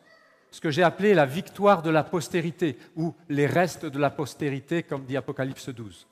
ce 0.56 0.60
que 0.62 0.70
j'ai 0.70 0.82
appelé 0.82 1.12
la 1.12 1.26
victoire 1.26 1.82
de 1.82 1.90
la 1.90 2.02
postérité, 2.02 2.78
ou 2.96 3.14
les 3.28 3.44
restes 3.44 3.84
de 3.84 3.98
la 3.98 4.08
postérité, 4.08 4.82
comme 4.82 5.04
dit 5.04 5.14
Apocalypse 5.14 5.68
12. 5.68 6.06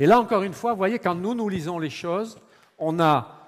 Et 0.00 0.06
là, 0.06 0.18
encore 0.18 0.42
une 0.42 0.52
fois, 0.52 0.72
vous 0.72 0.78
voyez, 0.78 0.98
quand 0.98 1.14
nous, 1.14 1.32
nous 1.32 1.48
lisons 1.48 1.78
les 1.78 1.90
choses, 1.90 2.40
on 2.76 2.98
a 2.98 3.46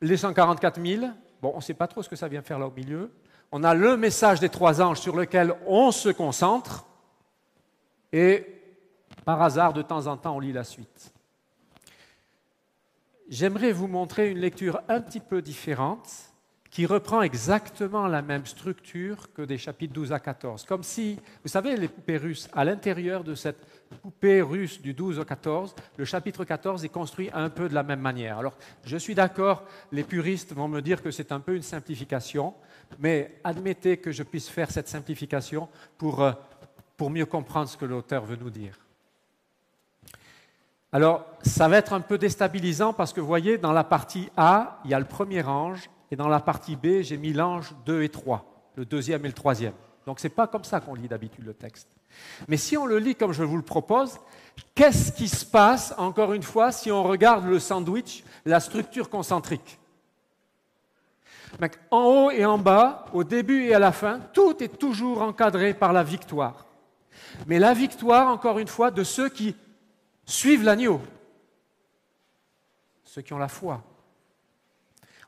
les 0.00 0.16
144 0.16 0.84
000, 0.84 1.06
bon, 1.40 1.52
on 1.54 1.58
ne 1.58 1.62
sait 1.62 1.74
pas 1.74 1.86
trop 1.86 2.02
ce 2.02 2.08
que 2.08 2.16
ça 2.16 2.26
vient 2.26 2.42
faire 2.42 2.58
là 2.58 2.66
au 2.66 2.72
milieu, 2.72 3.12
on 3.52 3.62
a 3.62 3.74
le 3.74 3.96
message 3.96 4.40
des 4.40 4.48
trois 4.48 4.82
anges 4.82 4.98
sur 4.98 5.14
lequel 5.14 5.54
on 5.68 5.92
se 5.92 6.08
concentre, 6.08 6.84
et 8.10 8.44
par 9.24 9.40
hasard, 9.40 9.72
de 9.72 9.82
temps 9.82 10.08
en 10.08 10.16
temps, 10.16 10.34
on 10.34 10.40
lit 10.40 10.52
la 10.52 10.64
suite. 10.64 11.14
J'aimerais 13.28 13.70
vous 13.70 13.86
montrer 13.86 14.32
une 14.32 14.38
lecture 14.38 14.80
un 14.88 15.00
petit 15.00 15.20
peu 15.20 15.42
différente 15.42 16.25
qui 16.76 16.84
reprend 16.84 17.22
exactement 17.22 18.06
la 18.06 18.20
même 18.20 18.44
structure 18.44 19.32
que 19.32 19.40
des 19.40 19.56
chapitres 19.56 19.94
12 19.94 20.12
à 20.12 20.20
14. 20.20 20.66
Comme 20.66 20.82
si, 20.82 21.18
vous 21.42 21.48
savez, 21.48 21.74
les 21.74 21.88
poupées 21.88 22.18
russes, 22.18 22.50
à 22.52 22.66
l'intérieur 22.66 23.24
de 23.24 23.34
cette 23.34 23.64
poupée 24.02 24.42
russe 24.42 24.82
du 24.82 24.92
12 24.92 25.18
au 25.18 25.24
14, 25.24 25.74
le 25.96 26.04
chapitre 26.04 26.44
14 26.44 26.84
est 26.84 26.90
construit 26.90 27.30
un 27.32 27.48
peu 27.48 27.70
de 27.70 27.74
la 27.74 27.82
même 27.82 28.00
manière. 28.00 28.36
Alors, 28.36 28.58
je 28.84 28.98
suis 28.98 29.14
d'accord, 29.14 29.64
les 29.90 30.04
puristes 30.04 30.52
vont 30.52 30.68
me 30.68 30.82
dire 30.82 31.02
que 31.02 31.10
c'est 31.10 31.32
un 31.32 31.40
peu 31.40 31.56
une 31.56 31.62
simplification, 31.62 32.52
mais 32.98 33.40
admettez 33.42 33.96
que 33.96 34.12
je 34.12 34.22
puisse 34.22 34.50
faire 34.50 34.70
cette 34.70 34.88
simplification 34.88 35.70
pour, 35.96 36.22
euh, 36.22 36.32
pour 36.98 37.08
mieux 37.08 37.24
comprendre 37.24 37.70
ce 37.70 37.78
que 37.78 37.86
l'auteur 37.86 38.26
veut 38.26 38.36
nous 38.36 38.50
dire. 38.50 38.78
Alors, 40.92 41.24
ça 41.40 41.68
va 41.68 41.78
être 41.78 41.94
un 41.94 42.02
peu 42.02 42.18
déstabilisant 42.18 42.92
parce 42.92 43.14
que 43.14 43.20
vous 43.22 43.26
voyez, 43.26 43.56
dans 43.56 43.72
la 43.72 43.84
partie 43.84 44.28
A, 44.36 44.78
il 44.84 44.90
y 44.90 44.94
a 44.94 44.98
le 44.98 45.06
premier 45.06 45.42
ange, 45.42 45.88
et 46.10 46.16
dans 46.16 46.28
la 46.28 46.40
partie 46.40 46.76
B, 46.76 47.02
j'ai 47.02 47.16
mis 47.16 47.32
l'ange 47.32 47.74
2 47.84 48.02
et 48.02 48.08
3, 48.08 48.44
le 48.76 48.84
deuxième 48.84 49.24
et 49.24 49.28
le 49.28 49.34
troisième. 49.34 49.74
Donc, 50.06 50.20
ce 50.20 50.26
n'est 50.26 50.34
pas 50.34 50.46
comme 50.46 50.64
ça 50.64 50.80
qu'on 50.80 50.94
lit 50.94 51.08
d'habitude 51.08 51.44
le 51.44 51.54
texte. 51.54 51.88
Mais 52.48 52.56
si 52.56 52.76
on 52.76 52.86
le 52.86 52.98
lit 52.98 53.16
comme 53.16 53.32
je 53.32 53.42
vous 53.42 53.56
le 53.56 53.62
propose, 53.62 54.18
qu'est-ce 54.74 55.12
qui 55.12 55.28
se 55.28 55.44
passe, 55.44 55.94
encore 55.98 56.32
une 56.32 56.44
fois, 56.44 56.72
si 56.72 56.90
on 56.92 57.02
regarde 57.02 57.44
le 57.46 57.58
sandwich, 57.58 58.24
la 58.44 58.60
structure 58.60 59.10
concentrique? 59.10 59.78
En 61.90 62.04
haut 62.04 62.30
et 62.30 62.44
en 62.44 62.58
bas, 62.58 63.06
au 63.12 63.24
début 63.24 63.64
et 63.64 63.74
à 63.74 63.78
la 63.78 63.92
fin, 63.92 64.20
tout 64.32 64.62
est 64.62 64.78
toujours 64.78 65.22
encadré 65.22 65.74
par 65.74 65.92
la 65.92 66.02
victoire. 66.02 66.66
Mais 67.46 67.58
la 67.58 67.72
victoire, 67.72 68.28
encore 68.28 68.58
une 68.58 68.68
fois, 68.68 68.90
de 68.90 69.02
ceux 69.02 69.28
qui 69.28 69.56
suivent 70.24 70.64
l'agneau, 70.64 71.00
ceux 73.04 73.22
qui 73.22 73.32
ont 73.32 73.38
la 73.38 73.48
foi. 73.48 73.82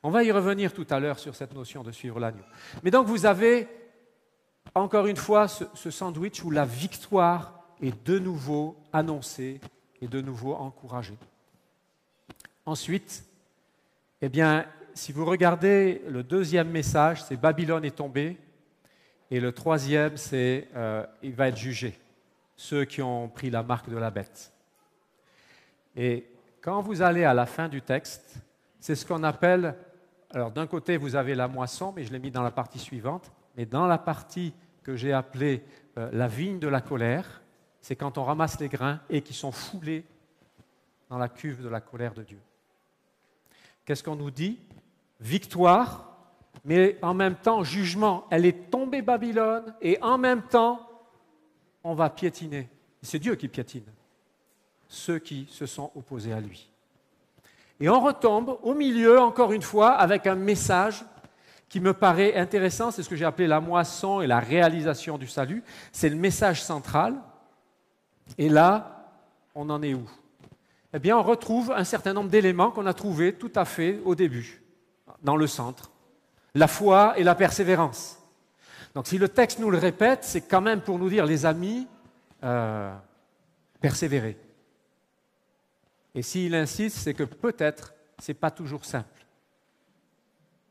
On 0.03 0.11
va 0.11 0.23
y 0.23 0.31
revenir 0.31 0.73
tout 0.73 0.87
à 0.91 1.01
l'heure 1.01 1.19
sur 1.19 1.35
cette 1.35 1.55
notion 1.55 1.83
de 1.83 1.91
suivre 1.91 2.21
l'agneau. 2.21 2.45
Mais 2.83 2.91
donc 2.91 3.07
vous 3.07 3.27
avez, 3.27 3.67
encore 4.75 5.07
une 5.07 5.17
fois, 5.17 5.49
ce, 5.49 5.91
sandwich 5.91 6.45
où 6.45 6.51
la 6.51 6.65
victoire 6.65 7.65
est 7.81 8.07
de 8.07 8.19
nouveau 8.19 8.77
annoncée 8.93 9.61
et 10.01 10.07
de 10.07 10.21
nouveau 10.21 10.55
encouragée. 10.55 11.19
Ensuite, 12.65 13.25
eh 14.21 14.29
bien, 14.29 14.67
si 14.95 15.13
vous 15.13 15.25
regardez 15.25 16.03
le 16.09 16.23
deuxième 16.23 16.71
message, 16.71 17.23
c'est 17.25 17.37
Babylone 17.37 17.85
est 17.85 17.97
tombée. 17.97 18.37
Et 19.31 19.41
le 19.41 19.53
troisième, 19.53 20.17
c'est 20.17 20.69
euh, 20.75 21.05
il 21.23 21.33
va 21.33 21.49
être 21.49 21.57
jugé, 21.57 21.99
ceux 22.57 22.85
qui 22.85 23.03
ont 23.03 23.29
pris 23.29 23.51
la 23.51 23.63
marque 23.63 23.91
de 23.91 23.97
la 23.97 24.11
bête. 24.11 24.53
Et 25.97 26.27
quand 26.61 26.81
vous 26.81 27.03
allez 27.03 27.25
à 27.25 27.35
la 27.35 27.47
fin 27.47 27.69
du 27.69 27.83
texte, 27.83 28.37
c'est 28.81 28.95
ce 28.95 29.05
qu'on 29.05 29.23
appelle, 29.23 29.75
alors 30.31 30.51
d'un 30.51 30.67
côté 30.67 30.97
vous 30.97 31.17
avez 31.17 31.35
la 31.35 31.49
moisson, 31.49 31.93
mais 31.95 32.05
je 32.05 32.13
l'ai 32.13 32.19
mis 32.19 32.31
dans 32.31 32.43
la 32.43 32.51
partie 32.51 32.79
suivante, 32.79 33.33
mais 33.57 33.67
dans 33.67 33.87
la 33.87 33.99
partie 33.99 34.55
que 34.83 34.97
j'ai 34.97 35.13
appelée 35.13 35.63
euh, 35.97 36.11
la 36.13 36.29
vigne 36.29 36.59
de 36.59 36.69
la 36.69 36.81
colère, 36.81 37.43
c'est 37.81 37.97
quand 37.97 38.19
on 38.19 38.25
ramasse 38.25 38.61
les 38.61 38.69
grains 38.69 39.01
et 39.09 39.23
qui 39.23 39.35
sont 39.35 39.53
foulés 39.53 40.05
dans 41.09 41.19
la 41.19 41.29
cuve 41.29 41.63
de 41.63 41.69
la 41.69 41.81
colère 41.81 42.15
de 42.15 42.23
Dieu. 42.23 42.41
Qu'est-ce 43.85 44.03
qu'on 44.03 44.17
nous 44.17 44.31
dit? 44.31 44.59
Victoire, 45.21 46.09
mais 46.65 46.99
en 47.03 47.15
même 47.15 47.37
temps 47.37 47.65
jugement. 47.65 48.27
Elle 48.31 48.45
est 48.45 48.71
tombée 48.71 49.03
Babylone 49.03 49.75
et 49.81 49.99
en 50.03 50.19
même 50.19 50.43
temps 50.43 50.87
on 51.83 51.95
va 51.95 52.11
piétiner. 52.11 52.69
C'est 53.03 53.19
Dieu 53.19 53.35
qui 53.37 53.49
piétine 53.49 53.85
ceux 54.89 55.19
qui 55.19 55.47
se 55.51 55.67
sont 55.67 55.93
opposés 55.95 56.33
à 56.33 56.41
lui. 56.41 56.71
Et 57.81 57.89
on 57.89 58.01
retombe 58.01 58.59
au 58.63 58.75
milieu, 58.75 59.21
encore 59.21 59.53
une 59.53 59.63
fois, 59.63 59.93
avec 59.93 60.27
un 60.27 60.35
message 60.35 61.05
qui 61.69 61.81
me 61.81 61.93
paraît 61.93 62.35
intéressant, 62.35 62.91
c'est 62.91 63.03
ce 63.03 63.09
que 63.09 63.17
j'ai 63.17 63.25
appelé 63.25 63.47
la 63.47 63.61
moisson 63.61 64.21
et 64.21 64.27
la 64.27 64.41
réalisation 64.41 65.19
du 65.19 65.27
salut. 65.27 65.63
C'est 65.93 66.09
le 66.09 66.17
message 66.17 66.63
central. 66.63 67.15
Et 68.37 68.49
là, 68.49 69.11
on 69.55 69.69
en 69.71 69.83
est 69.83 69.95
où? 69.95 70.09
Eh 70.95 70.99
bien, 70.99 71.17
on 71.19 71.23
retrouve 71.23 71.71
un 71.71 71.85
certain 71.85 72.15
nombre 72.15 72.31
d'éléments 72.31 72.71
qu'on 72.71 72.87
a 72.87 72.95
trouvés 72.95 73.35
tout 73.35 73.53
à 73.55 73.65
fait 73.65 74.01
au 74.05 74.15
début, 74.15 74.63
dans 75.23 75.37
le 75.37 75.47
centre. 75.47 75.91
La 76.55 76.67
foi 76.67 77.19
et 77.19 77.23
la 77.23 77.35
persévérance. 77.35 78.19
Donc, 78.95 79.07
si 79.07 79.19
le 79.19 79.29
texte 79.29 79.59
nous 79.59 79.71
le 79.71 79.79
répète, 79.79 80.25
c'est 80.25 80.41
quand 80.41 80.63
même 80.63 80.81
pour 80.81 80.99
nous 80.99 81.11
dire, 81.11 81.27
les 81.27 81.45
amis, 81.45 81.87
euh, 82.43 82.95
persévérez. 83.81 84.39
Et 86.15 86.23
s'il 86.23 86.55
insiste, 86.55 86.99
c'est 86.99 87.15
que 87.15 87.25
peut-être 87.25 87.95
ce 88.19 88.33
n'est 88.33 88.39
pas 88.39 88.51
toujours 88.51 88.85
simple. 88.85 89.27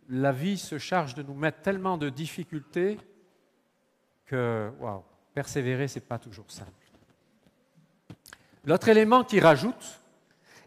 La 0.09 0.31
vie 0.31 0.57
se 0.57 0.77
charge 0.77 1.15
de 1.15 1.23
nous 1.23 1.33
mettre 1.33 1.61
tellement 1.61 1.97
de 1.97 2.09
difficultés 2.09 2.97
que, 4.25 4.71
waouh, 4.79 5.03
persévérer, 5.33 5.87
ce 5.87 5.99
n'est 5.99 6.05
pas 6.05 6.19
toujours 6.19 6.49
simple. 6.49 6.71
L'autre 8.65 8.89
élément 8.89 9.23
qui 9.23 9.39
rajoute, 9.39 10.01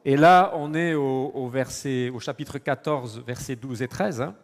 et 0.04 0.16
là, 0.16 0.52
on 0.54 0.72
est 0.72 0.94
au 0.94 1.50
chapitre 2.20 2.58
14, 2.58 3.22
versets 3.26 3.56
12 3.56 3.82
et 3.82 3.88
13. 3.88 4.22
Hein. 4.22 4.34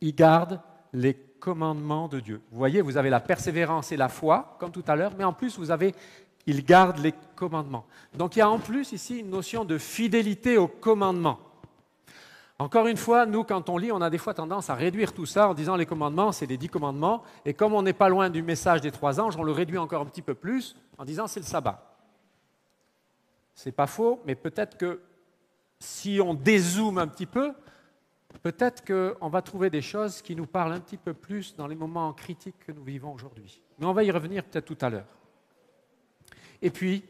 Il 0.00 0.14
garde 0.14 0.60
les 0.92 1.14
commandements 1.14 2.08
de 2.08 2.20
Dieu. 2.20 2.40
Vous 2.50 2.58
voyez, 2.58 2.80
vous 2.80 2.96
avez 2.96 3.10
la 3.10 3.20
persévérance 3.20 3.92
et 3.92 3.96
la 3.96 4.08
foi, 4.08 4.56
comme 4.58 4.70
tout 4.70 4.84
à 4.86 4.96
l'heure, 4.96 5.12
mais 5.16 5.24
en 5.24 5.32
plus, 5.32 5.58
vous 5.58 5.70
avez, 5.70 5.94
il 6.48 6.64
garde 6.64 6.98
les 6.98 7.12
commandements. 7.36 7.84
Donc 8.14 8.34
il 8.34 8.38
y 8.38 8.42
a 8.42 8.48
en 8.48 8.58
plus 8.58 8.92
ici 8.92 9.18
une 9.18 9.28
notion 9.28 9.66
de 9.66 9.76
fidélité 9.76 10.56
aux 10.56 10.66
commandements. 10.66 11.38
Encore 12.58 12.86
une 12.86 12.96
fois, 12.96 13.26
nous, 13.26 13.44
quand 13.44 13.68
on 13.68 13.76
lit, 13.76 13.92
on 13.92 14.00
a 14.00 14.10
des 14.10 14.18
fois 14.18 14.34
tendance 14.34 14.68
à 14.70 14.74
réduire 14.74 15.12
tout 15.12 15.26
ça 15.26 15.50
en 15.50 15.54
disant 15.54 15.76
les 15.76 15.86
commandements, 15.86 16.32
c'est 16.32 16.46
les 16.46 16.56
dix 16.56 16.68
commandements, 16.68 17.22
et 17.44 17.54
comme 17.54 17.74
on 17.74 17.82
n'est 17.82 17.92
pas 17.92 18.08
loin 18.08 18.30
du 18.30 18.42
message 18.42 18.80
des 18.80 18.90
trois 18.90 19.20
anges, 19.20 19.36
on 19.36 19.44
le 19.44 19.52
réduit 19.52 19.78
encore 19.78 20.00
un 20.02 20.06
petit 20.06 20.22
peu 20.22 20.34
plus 20.34 20.74
en 20.96 21.04
disant 21.04 21.26
c'est 21.26 21.38
le 21.38 21.46
sabbat. 21.46 21.96
C'est 23.54 23.70
pas 23.70 23.86
faux, 23.86 24.20
mais 24.24 24.34
peut-être 24.34 24.78
que 24.78 25.00
si 25.78 26.18
on 26.20 26.32
dézoome 26.32 26.98
un 26.98 27.06
petit 27.06 27.26
peu, 27.26 27.52
peut-être 28.42 28.84
qu'on 28.84 29.28
va 29.28 29.42
trouver 29.42 29.68
des 29.68 29.82
choses 29.82 30.22
qui 30.22 30.34
nous 30.34 30.46
parlent 30.46 30.72
un 30.72 30.80
petit 30.80 30.96
peu 30.96 31.12
plus 31.12 31.54
dans 31.54 31.66
les 31.66 31.76
moments 31.76 32.12
critiques 32.14 32.58
que 32.66 32.72
nous 32.72 32.82
vivons 32.82 33.12
aujourd'hui. 33.12 33.60
Mais 33.78 33.86
on 33.86 33.92
va 33.92 34.02
y 34.02 34.10
revenir 34.10 34.42
peut-être 34.44 34.64
tout 34.64 34.78
à 34.80 34.88
l'heure. 34.88 35.18
Et 36.62 36.70
puis, 36.70 37.04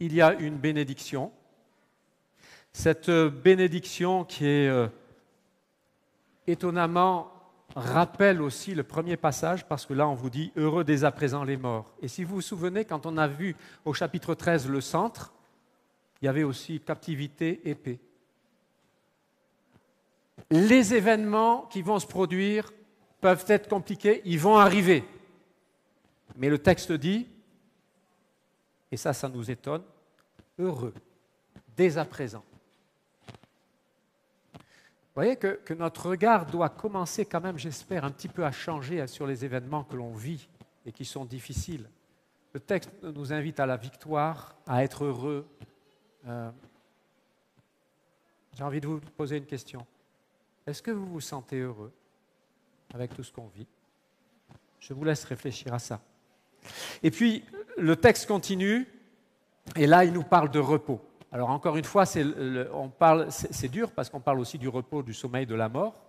il 0.00 0.14
y 0.14 0.20
a 0.20 0.34
une 0.34 0.56
bénédiction. 0.56 1.32
Cette 2.72 3.10
bénédiction 3.10 4.24
qui 4.24 4.46
est 4.46 4.68
euh, 4.68 4.88
étonnamment 6.46 7.32
rappelle 7.74 8.40
aussi 8.40 8.74
le 8.74 8.82
premier 8.82 9.16
passage 9.16 9.66
parce 9.66 9.84
que 9.84 9.92
là 9.92 10.08
on 10.08 10.14
vous 10.14 10.30
dit 10.30 10.52
heureux 10.56 10.84
dès 10.84 11.04
à 11.04 11.10
présent 11.10 11.44
les 11.44 11.56
morts. 11.56 11.94
Et 12.02 12.08
si 12.08 12.24
vous 12.24 12.36
vous 12.36 12.40
souvenez, 12.40 12.84
quand 12.84 13.06
on 13.06 13.16
a 13.16 13.26
vu 13.26 13.56
au 13.84 13.92
chapitre 13.92 14.34
13 14.34 14.68
le 14.68 14.80
centre, 14.80 15.32
il 16.20 16.26
y 16.26 16.28
avait 16.28 16.42
aussi 16.42 16.80
captivité 16.80 17.60
et 17.68 17.74
paix. 17.74 17.98
Les 20.50 20.94
événements 20.94 21.62
qui 21.70 21.82
vont 21.82 21.98
se 21.98 22.06
produire 22.06 22.72
peuvent 23.20 23.44
être 23.48 23.68
compliqués, 23.68 24.22
ils 24.24 24.38
vont 24.38 24.56
arriver. 24.56 25.04
Mais 26.36 26.48
le 26.48 26.58
texte 26.58 26.92
dit, 26.92 27.26
et 28.90 28.96
ça, 28.96 29.12
ça 29.12 29.28
nous 29.28 29.50
étonne, 29.50 29.82
heureux, 30.58 30.94
dès 31.76 31.98
à 31.98 32.04
présent. 32.04 32.44
Vous 34.54 35.22
voyez 35.22 35.36
que, 35.36 35.72
notre 35.74 36.10
regard 36.10 36.46
doit 36.46 36.68
commencer 36.68 37.24
quand 37.24 37.40
même, 37.40 37.58
j'espère, 37.58 38.04
un 38.04 38.10
petit 38.10 38.28
peu 38.28 38.44
à 38.44 38.52
changer 38.52 39.06
sur 39.06 39.26
les 39.26 39.44
événements 39.44 39.84
que 39.84 39.96
l'on 39.96 40.12
vit 40.12 40.46
et 40.84 40.92
qui 40.92 41.04
sont 41.04 41.24
difficiles. 41.24 41.88
Le 42.52 42.60
texte 42.60 42.90
nous 43.02 43.32
invite 43.32 43.58
à 43.58 43.66
la 43.66 43.76
victoire, 43.76 44.56
à 44.66 44.84
être 44.84 45.04
heureux, 45.04 45.46
euh, 46.26 46.50
j'ai 48.56 48.64
envie 48.64 48.80
de 48.80 48.86
vous 48.86 49.00
poser 49.00 49.36
une 49.36 49.46
question. 49.46 49.86
Est-ce 50.66 50.82
que 50.82 50.90
vous 50.90 51.06
vous 51.06 51.20
sentez 51.20 51.60
heureux 51.60 51.92
avec 52.92 53.14
tout 53.14 53.22
ce 53.22 53.30
qu'on 53.30 53.48
vit? 53.48 53.66
Je 54.80 54.94
vous 54.94 55.04
laisse 55.04 55.24
réfléchir 55.24 55.74
à 55.74 55.78
ça. 55.78 56.00
Et 57.02 57.10
puis, 57.10 57.44
le 57.76 57.96
texte 57.96 58.26
continue, 58.26 58.86
et 59.74 59.86
là, 59.86 60.04
il 60.04 60.12
nous 60.12 60.22
parle 60.22 60.50
de 60.50 60.58
repos. 60.58 61.00
Alors, 61.32 61.50
encore 61.50 61.76
une 61.76 61.84
fois, 61.84 62.06
c'est, 62.06 62.24
dur 63.68 63.90
parce 63.92 64.08
qu'on 64.08 64.20
parle 64.20 64.40
aussi 64.40 64.58
du 64.58 64.68
repos, 64.68 65.02
du 65.02 65.12
sommeil, 65.12 65.46
de 65.46 65.54
la 65.54 65.68
mort, 65.68 66.02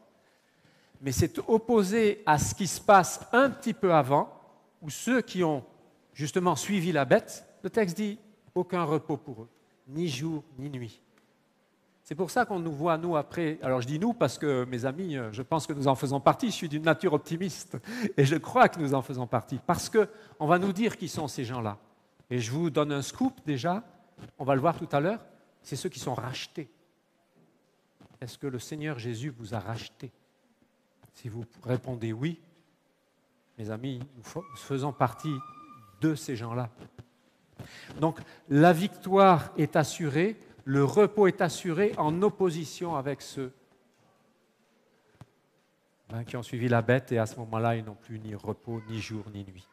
mais 1.01 1.12
c'est 1.12 1.39
opposé 1.47 2.23
à 2.25 2.38
ce 2.39 2.56
qui 2.56 2.67
se 2.67 2.82
passe 2.82 3.27
un 3.32 3.49
petit 3.49 3.73
peu 3.73 3.93
avant, 3.93 4.34
où 4.82 4.89
ceux 4.89 5.21
qui 5.21 5.43
ont 5.43 5.63
justement 6.13 6.56
suivi 6.56 6.91
la 6.91 7.06
bête, 7.06 7.45
le 7.63 7.69
texte 7.69 7.97
dit 7.97 8.19
aucun 8.56 8.84
repos 8.84 9.17
pour 9.17 9.43
eux 9.43 9.49
ni 9.88 10.08
jour 10.08 10.43
ni 10.58 10.69
nuit. 10.69 11.01
C'est 12.08 12.15
pour 12.15 12.32
ça 12.32 12.46
qu'on 12.46 12.60
nous 12.60 12.72
voit, 12.72 12.98
nous, 12.98 13.17
après. 13.17 13.60
Alors 13.62 13.82
je 13.82 13.88
dis 13.88 14.00
nous 14.00 14.13
parce 14.13 14.38
que, 14.38 14.63
mes 14.63 14.86
amis, 14.86 15.17
euh, 15.17 15.30
je 15.34 15.41
pense 15.41 15.67
que 15.67 15.74
nous 15.74 15.89
en 15.89 15.96
faisons 15.96 16.22
partie. 16.22 16.48
Je 16.48 16.56
suis 16.56 16.70
d'une 16.70 16.84
nature 16.84 17.12
optimiste 17.12 17.78
et 18.15 18.24
je 18.24 18.38
crois 18.38 18.70
que 18.70 18.80
nous 18.80 18.93
en 18.93 19.02
faisons 19.02 19.28
partie. 19.28 19.60
Parce 19.67 19.89
qu'on 19.89 20.48
va 20.48 20.58
nous 20.58 20.72
dire 20.72 20.96
qui 20.96 21.10
sont 21.10 21.28
ces 21.28 21.43
gens-là. 21.43 21.78
Et 22.30 22.39
je 22.39 22.50
vous 22.50 22.70
donne 22.70 22.93
un 22.93 23.02
scoop 23.02 23.41
déjà, 23.46 23.84
on 24.39 24.46
va 24.46 24.56
le 24.56 24.62
voir 24.62 24.78
tout 24.78 24.88
à 24.93 25.02
l'heure, 25.02 25.20
c'est 25.62 25.76
ceux 25.76 25.89
qui 25.89 26.00
sont 26.00 26.13
rachetés. 26.13 26.70
Est-ce 28.22 28.38
que 28.38 28.48
le 28.48 28.58
Seigneur 28.58 28.98
Jésus 28.98 29.34
vous 29.38 29.54
a 29.54 29.60
racheté? 29.60 30.10
Si 31.13 31.28
vous 31.28 31.43
répondez 31.65 32.13
oui, 32.13 32.39
mes 33.58 33.70
amis, 33.70 34.00
nous 34.15 34.24
faisons 34.56 34.93
partie 34.93 35.36
de 36.00 36.15
ces 36.15 36.38
gens-là. 36.38 36.70
Donc 38.00 38.22
la 38.48 38.72
victoire 38.72 39.52
est 39.58 39.76
assurée, 39.76 40.39
le 40.67 40.84
repos 40.84 41.27
est 41.27 41.39
assuré 41.39 41.93
en 41.97 42.21
opposition 42.21 42.97
avec 42.97 43.21
ceux 43.21 43.53
hein, 46.12 46.25
qui 46.25 46.36
ont 46.36 46.43
suivi 46.43 46.67
la 46.67 46.82
bête 46.82 47.13
et 47.13 47.19
à 47.19 47.25
ce 47.25 47.38
moment-là, 47.38 47.77
ils 47.77 47.86
n'ont 47.86 47.95
plus 47.95 48.19
ni 48.19 48.36
repos, 48.36 48.82
ni 48.89 48.99
jour, 48.99 49.23
ni 49.34 49.45
nuit. 49.45 49.65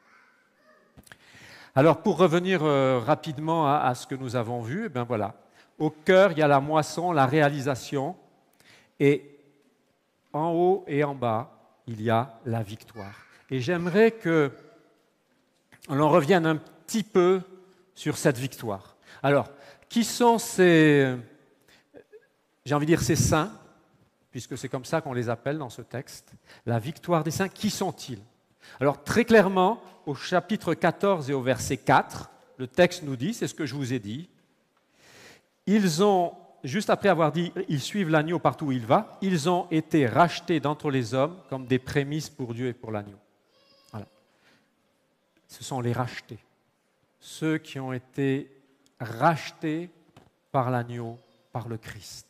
Alors 1.75 2.01
pour 2.01 2.17
revenir 2.17 2.63
euh, 2.63 3.01
rapidement 3.01 3.67
à, 3.67 3.93
ce 3.97 4.07
que 4.07 4.15
nous 4.15 4.37
avons 4.37 4.63
vu, 4.63 4.89
eh 4.95 5.01
voilà, 5.01 5.35
au 5.81 5.91
cœur, 5.91 6.31
il 6.31 6.39
y 6.39 6.43
a 6.43 6.47
la 6.47 6.61
moisson, 6.61 7.11
la 7.11 7.27
réalisation, 7.27 8.15
et 9.01 9.37
en 10.33 10.53
haut 10.53 10.85
et 10.87 11.03
en 11.03 11.17
bas, 11.17 11.51
il 11.89 12.03
y 12.03 12.11
a 12.11 12.39
la 12.47 12.63
victoire. 12.63 13.17
Et 13.51 13.61
j'aimerais 13.61 14.13
que 14.13 14.53
l'on 15.89 16.09
revienne 16.09 16.47
un 16.47 16.57
petit 16.57 17.03
peu 17.03 17.41
sur 17.97 18.17
cette 18.17 18.39
victoire. 18.39 18.95
Alors, 19.25 19.49
qui 19.95 20.03
sont 20.03 20.39
ces, 20.39 21.15
j'ai 22.65 22.75
envie 22.75 22.85
de 22.85 22.91
dire, 22.91 23.01
ces 23.01 23.15
saints 23.15 23.53
puisque 24.33 24.59
c'est 24.59 24.69
comme 24.69 24.85
ça 24.85 25.01
qu'on 25.01 25.13
les 25.13 25.29
appelle 25.29 25.57
dans 25.57 25.71
ce 25.71 25.83
texte, 25.83 26.33
la 26.67 26.81
victoire 26.81 27.23
des 27.23 27.31
saints. 27.31 27.49
Qui 27.49 27.71
sont-ils? 27.71 28.19
Alors 28.81 29.05
très 29.05 29.25
clairement, 29.25 29.81
au 30.05 30.17
chapitre 30.17 30.75
14 30.75 31.31
et 31.31 31.33
au 31.33 31.43
verset 31.43 31.77
4, 31.77 32.29
le 32.57 32.67
texte 32.67 33.05
nous 33.05 33.15
dit, 33.15 33.35
c'est 33.35 33.47
ce 33.47 33.55
que 33.55 33.67
je 33.67 33.77
vous 33.77 33.93
ai 33.93 34.01
dit, 34.01 34.29
ils 35.65 36.03
ont, 36.03 36.35
juste 36.65 36.91
après 36.91 37.09
avoir 37.09 37.31
dit, 37.31 37.53
ils 37.69 37.81
suivent 37.81 38.11
l'agneau 38.11 38.41
partout 38.41 38.67
où 38.67 38.73
il 38.73 38.85
va, 38.85 39.17
ils 39.23 39.49
ont 39.49 39.69
été 39.71 40.09
rachetés 40.09 40.59
d'entre 40.59 40.91
les 40.91 41.15
hommes 41.15 41.37
comme 41.49 41.67
des 41.67 41.79
prémices 41.79 42.31
pour 42.31 42.53
Dieu 42.53 42.67
et 42.67 42.75
pour 42.75 42.91
l'agneau. 42.91 43.21
Voilà. 43.93 44.09
Ce 45.47 45.63
sont 45.63 45.81
les 45.81 45.93
rachetés, 45.93 46.41
ceux 47.21 47.59
qui 47.59 47.79
ont 47.79 47.93
été 47.93 48.51
rachetés 49.01 49.91
par 50.53 50.71
l'agneau, 50.71 51.19
par 51.53 51.69
le 51.69 51.79
Christ. 51.79 52.27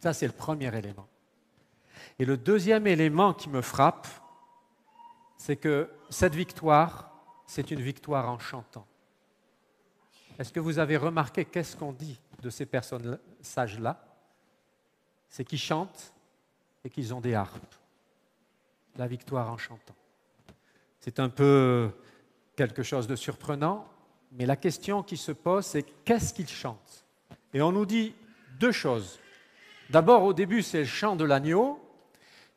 Ça, 0.00 0.12
c'est 0.12 0.26
le 0.26 0.32
premier 0.32 0.74
élément. 0.76 1.08
Et 2.18 2.24
le 2.24 2.36
deuxième 2.36 2.86
élément 2.86 3.34
qui 3.34 3.48
me 3.48 3.60
frappe, 3.60 4.06
c'est 5.36 5.56
que 5.56 5.90
cette 6.10 6.34
victoire, 6.34 7.12
c'est 7.46 7.70
une 7.70 7.80
victoire 7.80 8.28
en 8.28 8.38
chantant. 8.38 8.86
Est-ce 10.38 10.52
que 10.52 10.60
vous 10.60 10.78
avez 10.78 10.96
remarqué 10.96 11.44
qu'est-ce 11.44 11.76
qu'on 11.76 11.92
dit 11.92 12.20
de 12.42 12.50
ces 12.50 12.66
personnes 12.66 13.18
sages-là 13.42 14.02
C'est 15.28 15.44
qu'ils 15.44 15.58
chantent 15.58 16.14
et 16.84 16.90
qu'ils 16.90 17.12
ont 17.14 17.20
des 17.20 17.34
harpes. 17.34 17.74
La 18.96 19.06
victoire 19.06 19.50
en 19.50 19.58
chantant. 19.58 19.94
C'est 20.98 21.20
un 21.20 21.28
peu 21.28 21.90
quelque 22.56 22.82
chose 22.82 23.06
de 23.06 23.16
surprenant, 23.16 23.88
mais 24.32 24.46
la 24.46 24.56
question 24.56 25.02
qui 25.02 25.16
se 25.16 25.32
pose, 25.32 25.66
c'est 25.66 25.82
qu'est-ce 26.04 26.32
qu'ils 26.32 26.48
chantent 26.48 27.04
Et 27.52 27.60
on 27.62 27.72
nous 27.72 27.86
dit 27.86 28.14
deux 28.58 28.72
choses. 28.72 29.18
D'abord, 29.90 30.22
au 30.22 30.32
début, 30.32 30.62
c'est 30.62 30.80
le 30.80 30.84
chant 30.84 31.16
de 31.16 31.24
l'agneau, 31.24 31.80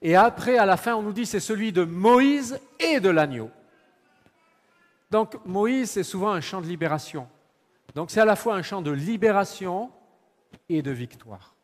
et 0.01 0.15
après, 0.15 0.57
à 0.57 0.65
la 0.65 0.77
fin, 0.77 0.95
on 0.95 1.01
nous 1.01 1.13
dit 1.13 1.25
c'est 1.25 1.39
celui 1.39 1.71
de 1.71 1.83
Moïse 1.83 2.59
et 2.79 2.99
de 2.99 3.09
l'agneau. 3.09 3.49
Donc, 5.09 5.35
Moïse, 5.45 5.91
c'est 5.91 6.03
souvent 6.03 6.31
un 6.31 6.41
chant 6.41 6.59
de 6.59 6.67
libération. 6.67 7.27
Donc, 7.95 8.11
c'est 8.11 8.19
à 8.19 8.25
la 8.25 8.35
fois 8.35 8.55
un 8.55 8.61
chant 8.61 8.81
de 8.81 8.91
libération 8.91 9.91
et 10.67 10.81
de 10.81 10.91
victoire. 10.91 11.55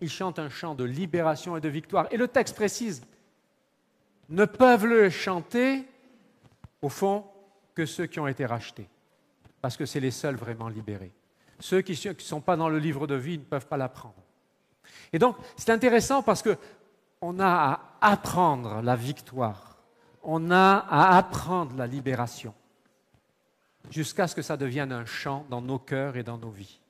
Il 0.00 0.08
chante 0.08 0.38
un 0.38 0.48
chant 0.48 0.74
de 0.74 0.84
libération 0.84 1.56
et 1.56 1.60
de 1.60 1.68
victoire. 1.68 2.06
Et 2.10 2.16
le 2.16 2.26
texte 2.26 2.56
précise 2.56 3.02
ne 4.30 4.46
peuvent 4.46 4.86
le 4.86 5.10
chanter, 5.10 5.84
au 6.80 6.88
fond, 6.88 7.26
que 7.80 7.86
ceux 7.86 8.04
qui 8.04 8.20
ont 8.20 8.26
été 8.26 8.44
rachetés, 8.44 8.90
parce 9.62 9.74
que 9.74 9.86
c'est 9.86 10.00
les 10.00 10.10
seuls 10.10 10.36
vraiment 10.36 10.68
libérés. 10.68 11.14
Ceux 11.60 11.80
qui 11.80 11.92
ne 12.06 12.14
sont 12.18 12.42
pas 12.42 12.54
dans 12.54 12.68
le 12.68 12.78
livre 12.78 13.06
de 13.06 13.14
vie 13.14 13.38
ne 13.38 13.42
peuvent 13.44 13.66
pas 13.66 13.78
l'apprendre. 13.78 14.22
Et 15.14 15.18
donc, 15.18 15.38
c'est 15.56 15.70
intéressant 15.70 16.22
parce 16.22 16.42
qu'on 16.42 17.40
a 17.40 17.46
à 18.02 18.12
apprendre 18.12 18.82
la 18.82 18.96
victoire, 18.96 19.78
on 20.22 20.50
a 20.50 20.84
à 20.90 21.16
apprendre 21.16 21.74
la 21.74 21.86
libération, 21.86 22.52
jusqu'à 23.88 24.28
ce 24.28 24.34
que 24.34 24.42
ça 24.42 24.58
devienne 24.58 24.92
un 24.92 25.06
chant 25.06 25.46
dans 25.48 25.62
nos 25.62 25.78
cœurs 25.78 26.18
et 26.18 26.22
dans 26.22 26.36
nos 26.36 26.50
vies. 26.50 26.80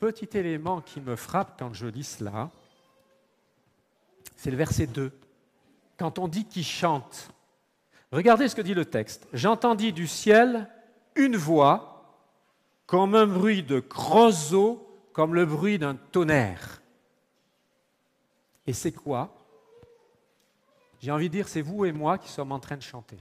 Petit 0.00 0.36
élément 0.36 0.80
qui 0.80 1.00
me 1.00 1.14
frappe 1.14 1.56
quand 1.56 1.72
je 1.72 1.86
lis 1.86 2.02
cela, 2.02 2.50
c'est 4.34 4.50
le 4.50 4.56
verset 4.56 4.88
2. 4.88 5.16
Quand 5.96 6.18
on 6.18 6.26
dit 6.26 6.46
qu'il 6.46 6.64
chante, 6.64 7.30
regardez 8.12 8.48
ce 8.48 8.56
que 8.56 8.62
dit 8.62 8.74
le 8.74 8.84
texte. 8.84 9.26
J'entendis 9.32 9.92
du 9.92 10.06
ciel 10.06 10.68
une 11.14 11.36
voix 11.36 11.96
comme 12.86 13.14
un 13.14 13.26
bruit 13.26 13.62
de 13.62 13.80
gros 13.80 14.82
comme 15.12 15.34
le 15.34 15.46
bruit 15.46 15.78
d'un 15.78 15.94
tonnerre. 15.94 16.82
Et 18.66 18.72
c'est 18.72 18.92
quoi? 18.92 19.34
J'ai 21.00 21.10
envie 21.10 21.28
de 21.28 21.32
dire, 21.32 21.48
c'est 21.48 21.62
vous 21.62 21.84
et 21.84 21.92
moi 21.92 22.18
qui 22.18 22.28
sommes 22.28 22.52
en 22.52 22.58
train 22.58 22.76
de 22.76 22.82
chanter. 22.82 23.18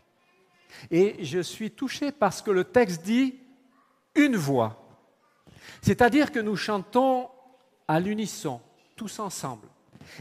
Et 0.91 1.23
je 1.23 1.39
suis 1.39 1.71
touché 1.71 2.11
parce 2.11 2.41
que 2.41 2.51
le 2.51 2.63
texte 2.63 3.03
dit 3.03 3.39
une 4.15 4.35
voix. 4.35 4.81
C'est-à-dire 5.81 6.31
que 6.31 6.39
nous 6.39 6.55
chantons 6.55 7.29
à 7.87 7.99
l'unisson, 7.99 8.61
tous 8.95 9.19
ensemble. 9.19 9.67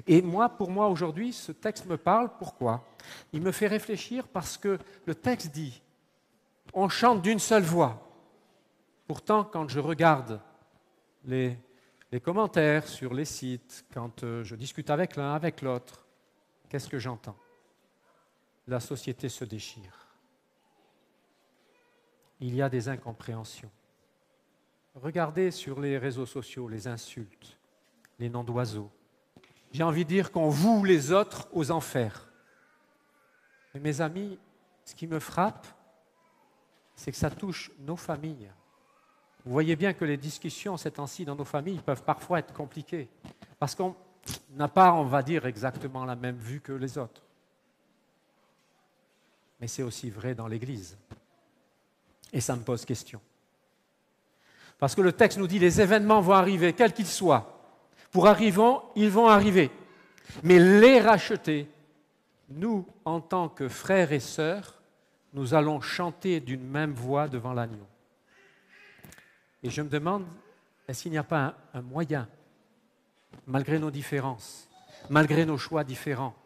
Et 0.06 0.22
moi, 0.22 0.48
pour 0.48 0.70
moi, 0.70 0.88
aujourd'hui, 0.88 1.32
ce 1.32 1.52
texte 1.52 1.86
me 1.86 1.96
parle. 1.96 2.30
Pourquoi? 2.38 2.86
Il 3.32 3.42
me 3.42 3.52
fait 3.52 3.66
réfléchir 3.66 4.28
parce 4.28 4.56
que 4.56 4.78
le 5.06 5.14
texte 5.14 5.52
dit 5.52 5.82
on 6.74 6.88
chante 6.88 7.22
d'une 7.22 7.38
seule 7.38 7.62
voix. 7.62 8.00
Pourtant, 9.06 9.44
quand 9.44 9.68
je 9.68 9.80
regarde 9.80 10.40
les, 11.24 11.56
commentaires 12.22 12.86
sur 12.86 13.12
les 13.14 13.24
sites, 13.24 13.84
quand 13.92 14.22
euh, 14.22 14.44
je 14.44 14.54
discute 14.56 14.90
avec 14.90 15.16
l'un, 15.16 15.34
avec 15.34 15.62
l'autre, 15.62 16.06
qu'est-ce 16.68 16.88
que 16.88 16.98
j'entends? 16.98 17.36
La 18.66 18.80
société 18.80 19.28
se 19.28 19.44
déchire. 19.44 20.08
Il 22.40 22.54
y 22.54 22.62
a 22.62 22.68
des 22.68 22.88
incompréhensions. 22.88 23.70
Regardez 24.94 25.50
sur 25.50 25.80
les 25.80 25.98
réseaux 25.98 26.26
sociaux 26.26 26.68
les 26.68 26.86
insultes, 26.86 27.58
les 28.18 28.28
noms 28.28 28.44
d'oiseaux. 28.44 28.90
J'ai 29.74 29.82
envie 29.82 30.04
de 30.04 30.08
dire 30.08 30.30
qu'on 30.30 30.48
voue 30.48 30.84
les 30.84 31.10
autres 31.10 31.48
aux 31.52 31.72
enfers. 31.72 32.28
Mais 33.74 33.80
mes 33.80 34.00
amis, 34.00 34.38
ce 34.84 34.94
qui 34.94 35.08
me 35.08 35.18
frappe, 35.18 35.66
c'est 36.94 37.10
que 37.10 37.18
ça 37.18 37.28
touche 37.28 37.72
nos 37.80 37.96
familles. 37.96 38.52
Vous 39.44 39.50
voyez 39.50 39.74
bien 39.74 39.92
que 39.92 40.04
les 40.04 40.16
discussions 40.16 40.76
ces 40.76 40.92
temps-ci 40.92 41.24
dans 41.24 41.34
nos 41.34 41.44
familles 41.44 41.80
peuvent 41.80 42.04
parfois 42.04 42.38
être 42.38 42.52
compliquées, 42.52 43.08
parce 43.58 43.74
qu'on 43.74 43.96
n'a 44.50 44.68
pas, 44.68 44.92
on 44.92 45.06
va 45.06 45.24
dire, 45.24 45.44
exactement 45.44 46.04
la 46.04 46.14
même 46.14 46.36
vue 46.36 46.60
que 46.60 46.72
les 46.72 46.96
autres. 46.96 47.22
Mais 49.60 49.66
c'est 49.66 49.82
aussi 49.82 50.08
vrai 50.08 50.36
dans 50.36 50.46
l'Église. 50.46 50.96
Et 52.32 52.40
ça 52.40 52.54
me 52.54 52.62
pose 52.62 52.84
question. 52.84 53.20
Parce 54.78 54.94
que 54.94 55.00
le 55.00 55.12
texte 55.12 55.36
nous 55.36 55.48
dit 55.48 55.58
les 55.58 55.80
événements 55.80 56.20
vont 56.20 56.34
arriver, 56.34 56.74
quels 56.74 56.92
qu'ils 56.92 57.08
soient. 57.08 57.53
Pour 58.14 58.28
arriver, 58.28 58.76
ils 58.94 59.10
vont 59.10 59.26
arriver. 59.26 59.72
Mais 60.44 60.60
les 60.60 61.00
racheter, 61.00 61.68
nous, 62.48 62.86
en 63.04 63.20
tant 63.20 63.48
que 63.48 63.68
frères 63.68 64.12
et 64.12 64.20
sœurs, 64.20 64.80
nous 65.32 65.52
allons 65.52 65.80
chanter 65.80 66.38
d'une 66.38 66.64
même 66.64 66.92
voix 66.92 67.26
devant 67.26 67.52
l'agneau. 67.52 67.88
Et 69.64 69.68
je 69.68 69.82
me 69.82 69.88
demande, 69.88 70.24
est-ce 70.86 71.02
qu'il 71.02 71.10
n'y 71.10 71.18
a 71.18 71.24
pas 71.24 71.56
un, 71.74 71.82
moyen, 71.82 72.28
malgré 73.48 73.80
nos 73.80 73.90
différences, 73.90 74.68
malgré 75.10 75.44
nos 75.44 75.58
choix 75.58 75.82
différents, 75.82 76.36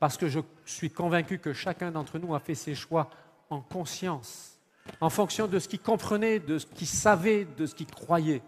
parce 0.00 0.16
que 0.16 0.26
je 0.26 0.40
suis 0.66 0.90
convaincu 0.90 1.38
que 1.38 1.52
chacun 1.52 1.92
d'entre 1.92 2.18
nous 2.18 2.34
a 2.34 2.40
fait 2.40 2.56
ses 2.56 2.74
choix 2.74 3.08
en 3.48 3.60
conscience, 3.60 4.58
en 5.00 5.08
fonction 5.08 5.46
de 5.46 5.60
ce 5.60 5.68
qu'il 5.68 5.78
comprenait, 5.78 6.40
de 6.40 6.58
ce 6.58 6.66
qu'il 6.66 6.88
savait, 6.88 7.44
de 7.44 7.64
ce 7.64 7.76
qu'il 7.76 7.86
croyait. 7.86 8.42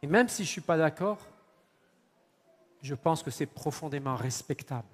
Et 0.00 0.06
même 0.06 0.30
si 0.30 0.44
je 0.44 0.48
ne 0.48 0.52
suis 0.52 0.60
pas 0.62 0.78
d'accord, 0.78 1.18
je 2.84 2.94
pense 2.94 3.22
que 3.22 3.30
c'est 3.30 3.46
profondément 3.46 4.14
respectable. 4.14 4.86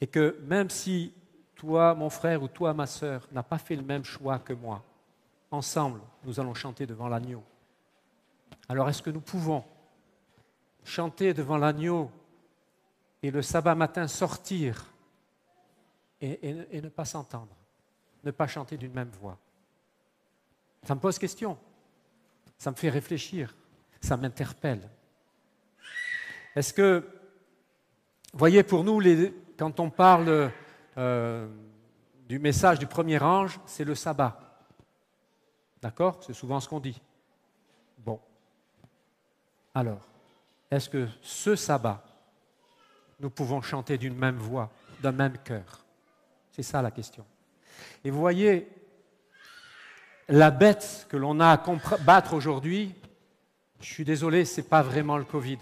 Et 0.00 0.06
que 0.06 0.40
même 0.42 0.70
si 0.70 1.12
toi, 1.54 1.94
mon 1.94 2.08
frère, 2.08 2.42
ou 2.42 2.48
toi, 2.48 2.72
ma 2.72 2.86
sœur, 2.86 3.28
n'a 3.30 3.42
pas 3.42 3.58
fait 3.58 3.76
le 3.76 3.82
même 3.82 4.04
choix 4.04 4.38
que 4.38 4.54
moi, 4.54 4.82
ensemble, 5.50 6.00
nous 6.24 6.40
allons 6.40 6.54
chanter 6.54 6.86
devant 6.86 7.08
l'agneau. 7.08 7.42
Alors 8.70 8.88
est-ce 8.88 9.02
que 9.02 9.10
nous 9.10 9.20
pouvons 9.20 9.62
chanter 10.82 11.34
devant 11.34 11.58
l'agneau 11.58 12.10
et 13.22 13.30
le 13.30 13.42
sabbat 13.42 13.74
matin 13.74 14.08
sortir 14.08 14.86
et, 16.22 16.80
ne 16.80 16.88
pas 16.88 17.04
s'entendre, 17.04 17.54
ne 18.24 18.30
pas 18.30 18.46
chanter 18.46 18.78
d'une 18.78 18.94
même 18.94 19.10
voix? 19.20 19.36
Ça 20.84 20.94
me 20.94 21.00
pose 21.00 21.18
question, 21.18 21.58
ça 22.56 22.70
me 22.70 22.76
fait 22.76 22.88
réfléchir, 22.88 23.54
ça 24.00 24.16
m'interpelle. 24.16 24.88
Est-ce 26.56 26.72
que, 26.72 27.06
voyez, 28.32 28.62
pour 28.62 28.84
nous, 28.84 29.00
quand 29.56 29.80
on 29.80 29.90
parle 29.90 30.50
euh, 30.96 31.48
du 32.28 32.38
message 32.38 32.78
du 32.78 32.86
premier 32.86 33.20
ange, 33.20 33.58
c'est 33.66 33.84
le 33.84 33.94
sabbat. 33.94 34.38
D'accord? 35.80 36.20
C'est 36.26 36.34
souvent 36.34 36.60
ce 36.60 36.68
qu'on 36.68 36.80
dit. 36.80 37.00
Bon. 37.98 38.20
Alors, 39.74 40.06
est-ce 40.70 40.88
que 40.88 41.08
ce 41.22 41.56
sabbat, 41.56 42.04
nous 43.20 43.30
pouvons 43.30 43.62
chanter 43.62 43.96
d'une 43.96 44.16
même 44.16 44.36
voix, 44.36 44.70
d'un 45.00 45.12
même 45.12 45.38
cœur? 45.38 45.84
C'est 46.52 46.62
ça 46.62 46.82
la 46.82 46.90
question. 46.90 47.24
Et 48.04 48.10
vous 48.10 48.18
voyez, 48.18 48.68
la 50.28 50.50
bête 50.50 51.06
que 51.08 51.16
l'on 51.16 51.40
a 51.40 51.50
à 51.50 51.56
combattre 51.56 52.34
aujourd'hui, 52.34 52.94
je 53.80 53.86
suis 53.86 54.04
désolé, 54.04 54.44
ce 54.44 54.60
n'est 54.60 54.66
pas 54.66 54.82
vraiment 54.82 55.16
le 55.16 55.24
Covid. 55.24 55.58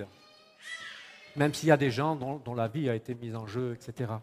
Même 1.37 1.55
s'il 1.55 1.69
y 1.69 1.73
a 1.73 1.77
des 1.77 1.91
gens 1.91 2.17
dont 2.17 2.55
la 2.55 2.69
vie 2.69 2.89
a 2.89 2.95
été 2.95 3.15
mise 3.15 3.37
en 3.37 3.47
jeu, 3.47 3.73
etc 3.75 4.15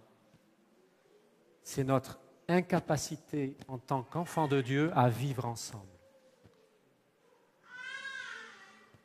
c'est 1.63 1.83
notre 1.83 2.19
incapacité 2.47 3.55
en 3.67 3.77
tant 3.77 4.03
qu'enfant 4.03 4.47
de 4.47 4.61
Dieu 4.61 4.91
à 4.95 5.09
vivre 5.09 5.45
ensemble. 5.45 5.85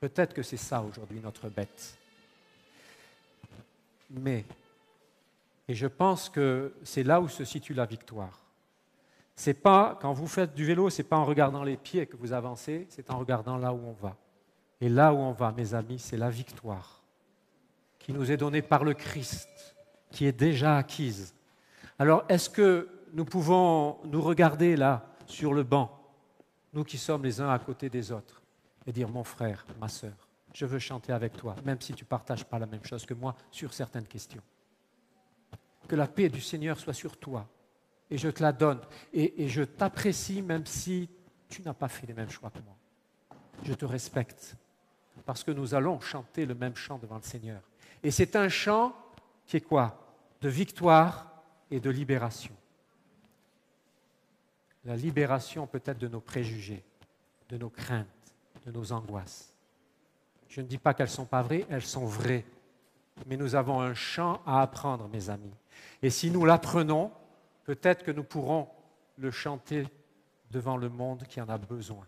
Peut-être 0.00 0.34
que 0.34 0.42
c'est 0.42 0.56
ça 0.56 0.82
aujourd'hui 0.82 1.20
notre 1.20 1.48
bête. 1.48 1.96
Mais, 4.10 4.44
et 5.68 5.74
je 5.74 5.86
pense 5.86 6.28
que 6.28 6.74
c'est 6.82 7.02
là 7.02 7.20
où 7.20 7.28
se 7.28 7.44
situe 7.44 7.74
la 7.74 7.86
victoire. 7.86 8.40
C'est 9.34 9.54
pas 9.54 9.96
quand 10.00 10.12
vous 10.12 10.26
faites 10.26 10.54
du 10.54 10.64
vélo, 10.64 10.90
c'est 10.90 11.04
pas 11.04 11.16
en 11.16 11.24
regardant 11.24 11.62
les 11.62 11.76
pieds 11.76 12.06
que 12.06 12.16
vous 12.16 12.32
avancez, 12.32 12.86
c'est 12.90 13.10
en 13.10 13.18
regardant 13.18 13.56
là 13.56 13.72
où 13.72 13.80
on 13.86 13.92
va. 13.92 14.16
Et 14.80 14.88
là 14.88 15.12
où 15.12 15.18
on 15.18 15.32
va, 15.32 15.52
mes 15.52 15.74
amis, 15.74 15.98
c'est 15.98 16.16
la 16.16 16.30
victoire 16.30 16.97
qui 18.08 18.14
nous 18.14 18.32
est 18.32 18.38
donnée 18.38 18.62
par 18.62 18.84
le 18.84 18.94
Christ, 18.94 19.76
qui 20.10 20.24
est 20.24 20.32
déjà 20.32 20.78
acquise. 20.78 21.34
Alors, 21.98 22.24
est-ce 22.30 22.48
que 22.48 22.88
nous 23.12 23.26
pouvons 23.26 23.98
nous 24.06 24.22
regarder 24.22 24.76
là 24.76 25.14
sur 25.26 25.52
le 25.52 25.62
banc, 25.62 25.94
nous 26.72 26.84
qui 26.84 26.96
sommes 26.96 27.22
les 27.22 27.38
uns 27.38 27.50
à 27.50 27.58
côté 27.58 27.90
des 27.90 28.10
autres, 28.10 28.40
et 28.86 28.92
dire 28.92 29.10
mon 29.10 29.24
frère, 29.24 29.66
ma 29.78 29.88
sœur, 29.88 30.14
je 30.54 30.64
veux 30.64 30.78
chanter 30.78 31.12
avec 31.12 31.36
toi, 31.36 31.54
même 31.66 31.78
si 31.82 31.92
tu 31.92 32.04
ne 32.04 32.08
partages 32.08 32.46
pas 32.46 32.58
la 32.58 32.64
même 32.64 32.82
chose 32.82 33.04
que 33.04 33.12
moi 33.12 33.36
sur 33.50 33.74
certaines 33.74 34.06
questions. 34.06 34.40
Que 35.86 35.94
la 35.94 36.06
paix 36.06 36.30
du 36.30 36.40
Seigneur 36.40 36.80
soit 36.80 36.94
sur 36.94 37.18
toi, 37.18 37.46
et 38.10 38.16
je 38.16 38.30
te 38.30 38.42
la 38.42 38.52
donne, 38.52 38.80
et, 39.12 39.44
et 39.44 39.48
je 39.50 39.64
t'apprécie 39.64 40.40
même 40.40 40.64
si 40.64 41.10
tu 41.46 41.60
n'as 41.60 41.74
pas 41.74 41.88
fait 41.88 42.06
les 42.06 42.14
mêmes 42.14 42.30
choix 42.30 42.48
que 42.48 42.60
moi. 42.60 42.76
Je 43.64 43.74
te 43.74 43.84
respecte, 43.84 44.56
parce 45.26 45.44
que 45.44 45.50
nous 45.50 45.74
allons 45.74 46.00
chanter 46.00 46.46
le 46.46 46.54
même 46.54 46.74
chant 46.74 46.96
devant 46.96 47.16
le 47.16 47.22
Seigneur. 47.22 47.60
Et 48.02 48.10
c'est 48.10 48.36
un 48.36 48.48
chant 48.48 48.94
qui 49.46 49.56
est 49.56 49.60
quoi? 49.60 49.98
De 50.40 50.48
victoire 50.48 51.26
et 51.70 51.80
de 51.80 51.90
libération 51.90 52.54
la 54.88 54.96
libération 54.96 55.66
peut-être 55.66 55.98
de 55.98 56.08
nos 56.08 56.20
préjugés, 56.20 56.82
de 57.50 57.58
nos 57.58 57.68
craintes, 57.68 58.06
de 58.64 58.72
nos 58.72 58.92
angoisses. 58.92 59.52
Je 60.48 60.62
ne 60.62 60.66
dis 60.66 60.78
pas 60.78 60.94
qu'elles 60.94 61.08
ne 61.08 61.12
sont 61.12 61.26
pas 61.26 61.42
vraies, 61.42 61.66
elles 61.68 61.82
sont 61.82 62.06
vraies. 62.06 62.46
Mais 63.26 63.36
nous 63.36 63.54
avons 63.54 63.80
un 63.80 63.92
chant 63.92 64.40
à 64.46 64.62
apprendre, 64.62 65.06
mes 65.08 65.28
amis. 65.28 65.52
Et 66.00 66.08
si 66.08 66.30
nous 66.30 66.46
l'apprenons, 66.46 67.12
peut-être 67.64 68.02
que 68.02 68.10
nous 68.10 68.24
pourrons 68.24 68.68
le 69.18 69.30
chanter 69.30 69.86
devant 70.50 70.78
le 70.78 70.88
monde 70.88 71.24
qui 71.24 71.40
en 71.40 71.48
a 71.50 71.58
besoin. 71.58 72.06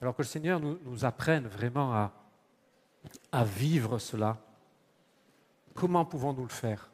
Alors 0.00 0.14
que 0.14 0.22
le 0.22 0.28
Seigneur 0.28 0.60
nous, 0.60 0.78
nous 0.84 1.04
apprenne 1.04 1.48
vraiment 1.48 1.92
à, 1.92 2.12
à 3.32 3.44
vivre 3.44 3.98
cela. 3.98 4.38
Comment 5.74 6.04
pouvons-nous 6.04 6.44
le 6.44 6.48
faire? 6.48 6.90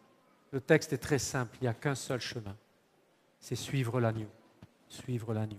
Le 0.52 0.60
texte 0.60 0.92
est 0.92 0.98
très 0.98 1.18
simple, 1.18 1.56
il 1.60 1.64
n'y 1.64 1.68
a 1.68 1.74
qu'un 1.74 1.94
seul 1.94 2.20
chemin 2.20 2.56
c'est 3.40 3.56
suivre 3.56 4.00
l'agneau, 4.00 4.28
suivre 4.88 5.34
l'agneau. 5.34 5.56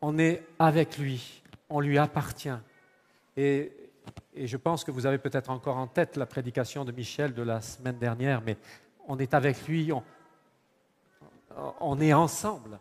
On 0.00 0.18
est 0.18 0.46
avec 0.58 0.96
lui, 0.96 1.42
on 1.68 1.80
lui 1.80 1.98
appartient. 1.98 2.56
Et, 3.36 3.72
je 4.34 4.56
pense 4.56 4.84
que 4.84 4.90
vous 4.90 5.04
avez 5.04 5.18
peut-être 5.18 5.50
encore 5.50 5.76
en 5.76 5.86
tête 5.86 6.16
la 6.16 6.24
prédication 6.24 6.84
de 6.84 6.92
Michel 6.92 7.34
de 7.34 7.42
la 7.42 7.60
semaine 7.60 7.98
dernière, 7.98 8.40
mais 8.40 8.56
on 9.06 9.18
est 9.18 9.34
avec 9.34 9.66
lui, 9.66 9.92
on, 9.92 10.02
on 11.80 12.00
est 12.00 12.14
ensemble, 12.14 12.78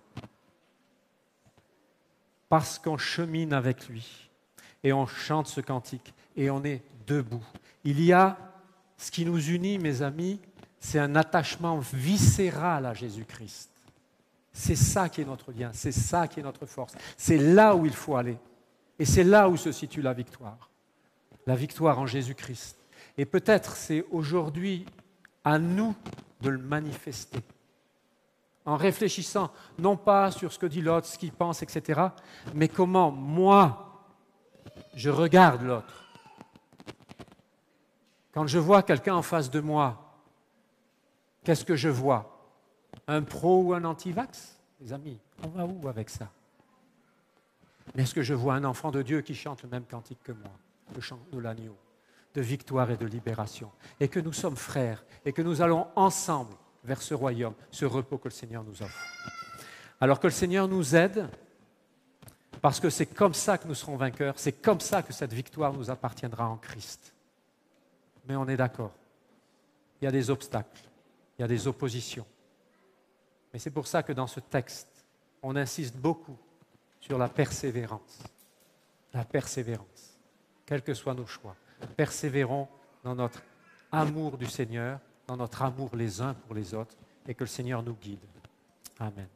parce 2.48 2.80
qu'on 2.80 2.98
chemine 2.98 3.52
avec 3.52 3.90
lui, 3.90 4.27
et 4.88 4.93
on 4.93 5.06
chante 5.06 5.47
ce 5.47 5.60
cantique, 5.60 6.13
et 6.38 6.50
on 6.50 6.63
est 6.63 6.82
debout. 7.08 7.43
Il 7.84 8.02
y 8.02 8.13
a 8.13 8.38
ce 8.97 9.12
qui 9.12 9.26
nous 9.26 9.50
unit, 9.50 9.80
mes 9.80 10.02
amis, 10.02 10.39
c'est 10.80 10.97
un 10.97 11.13
attachement 11.17 11.80
viscéral 11.91 12.86
à 12.86 12.93
Jésus-Christ. 12.93 13.69
C'est 14.54 14.78
ça 14.78 15.10
qui 15.10 15.19
est 15.19 15.26
notre 15.26 15.52
lien, 15.52 15.71
c'est 15.73 15.91
ça 15.91 16.26
qui 16.30 16.39
est 16.39 16.43
notre 16.43 16.65
force. 16.65 16.93
C'est 17.17 17.38
là 17.38 17.76
où 17.76 17.86
il 17.86 17.91
faut 17.91 18.15
aller. 18.15 18.38
Et 18.97 19.04
c'est 19.04 19.26
là 19.26 19.50
où 19.50 19.58
se 19.58 19.73
situe 19.73 20.02
la 20.02 20.13
victoire. 20.13 20.69
La 21.45 21.56
victoire 21.56 22.00
en 22.00 22.06
Jésus-Christ. 22.06 22.78
Et 23.17 23.26
peut-être 23.26 23.76
c'est 23.76 24.06
aujourd'hui 24.10 24.86
à 25.43 25.60
nous 25.60 25.93
de 26.39 26.50
le 26.50 26.60
manifester. 26.60 27.41
En 28.65 28.78
réfléchissant 28.78 29.52
non 29.78 29.97
pas 29.97 30.32
sur 30.32 30.54
ce 30.54 30.60
que 30.60 30.65
dit 30.65 30.82
l'autre, 30.82 31.08
ce 31.08 31.17
qu'il 31.17 31.34
pense, 31.34 31.62
etc., 31.62 32.04
mais 32.56 32.69
comment 32.69 33.12
moi, 33.12 33.87
je 34.97 35.10
regarde 35.10 35.62
l'autre. 35.62 36.05
Quand 38.33 38.47
je 38.47 38.60
vois 38.60 38.83
quelqu'un 38.83 39.15
en 39.15 39.21
face 39.21 39.49
de 39.49 39.62
moi 39.62 40.03
Qu'est-ce 41.47 41.63
que 41.63 41.77
je 41.77 41.88
vois? 41.88 42.45
Un 43.07 43.23
pro 43.23 43.63
ou 43.63 43.73
un 43.73 43.86
anti-vax? 43.86 44.60
Les 44.81 44.91
amis, 44.91 45.17
on 45.41 45.47
va 45.47 45.65
où 45.65 45.88
avec 45.88 46.10
ça? 46.10 46.29
Mais 47.95 48.03
est-ce 48.03 48.13
que 48.13 48.21
je 48.21 48.33
vois 48.33 48.55
un 48.55 48.65
enfant 48.65 48.91
de 48.91 49.01
Dieu 49.01 49.21
qui 49.21 49.33
chante 49.33 49.63
le 49.63 49.69
même 49.69 49.86
cantique 49.86 50.21
que 50.25 50.33
moi, 50.33 50.51
le 50.93 50.99
chant 50.99 51.19
de 51.31 51.39
l'agneau, 51.39 51.77
de 52.33 52.41
victoire 52.41 52.91
et 52.91 52.97
de 52.97 53.05
libération, 53.05 53.71
et 54.01 54.10
que 54.10 54.19
nous 54.19 54.33
sommes 54.33 54.57
frères, 54.57 55.05
et 55.23 55.31
que 55.31 55.41
nous 55.41 55.62
allons 55.62 55.88
ensemble 55.95 56.53
vers 56.83 57.01
ce 57.01 57.13
royaume, 57.13 57.53
ce 57.71 57.86
repos 57.86 58.17
que 58.17 58.27
le 58.27 58.33
Seigneur 58.33 58.65
nous 58.65 58.83
offre. 58.83 58.99
Alors 60.01 60.19
que 60.19 60.27
le 60.27 60.31
Seigneur 60.31 60.67
nous 60.67 60.97
aide, 60.97 61.29
parce 62.62 62.80
que 62.80 62.89
c'est 62.89 63.06
comme 63.06 63.34
ça 63.34 63.58
que 63.58 63.67
nous 63.67 63.76
serons 63.76 63.98
vainqueurs, 63.98 64.34
c'est 64.38 64.62
comme 64.62 64.80
ça 64.80 65.04
que 65.04 65.13
cette 65.13 65.34
victoire 65.34 65.74
nous 65.74 65.89
appartiendra 65.89 66.48
en 66.48 66.58
Christ. 66.58 67.13
Mais 68.28 68.36
on 68.36 68.48
est 68.48 68.58
d'accord, 68.58 68.93
il 70.02 70.06
y 70.06 70.08
a 70.08 70.12
des 70.12 70.30
obstacles 70.30 70.88
il 71.38 71.41
y 71.41 71.46
a 71.46 71.48
des 71.48 71.67
oppositions. 71.67 72.26
Mais 73.54 73.60
c'est 73.60 73.72
pour 73.72 73.88
ça 73.88 74.04
que 74.04 74.13
dans 74.13 74.28
ce 74.28 74.39
texte, 74.39 75.06
on 75.41 75.56
insiste 75.56 75.96
beaucoup 75.96 76.38
sur 77.00 77.17
la 77.17 77.30
persévérance. 77.30 78.24
La 79.13 79.24
persévérance, 79.24 80.17
quels 80.65 80.82
que 80.82 80.93
soient 80.93 81.13
nos 81.13 81.26
choix. 81.26 81.56
Persévérons 81.96 82.67
dans 83.04 83.15
notre 83.15 83.41
amour 83.91 84.38
du 84.38 84.48
Seigneur, 84.48 85.00
dans 85.28 85.38
notre 85.38 85.62
amour 85.62 85.96
les 85.96 86.22
uns 86.22 86.34
pour 86.34 86.56
les 86.56 86.74
autres, 86.74 86.96
et 87.28 87.34
que 87.34 87.43
le 87.43 87.48
Seigneur 87.48 87.84
nous 87.84 87.96
guide. 87.96 88.20
Amen. 89.00 89.28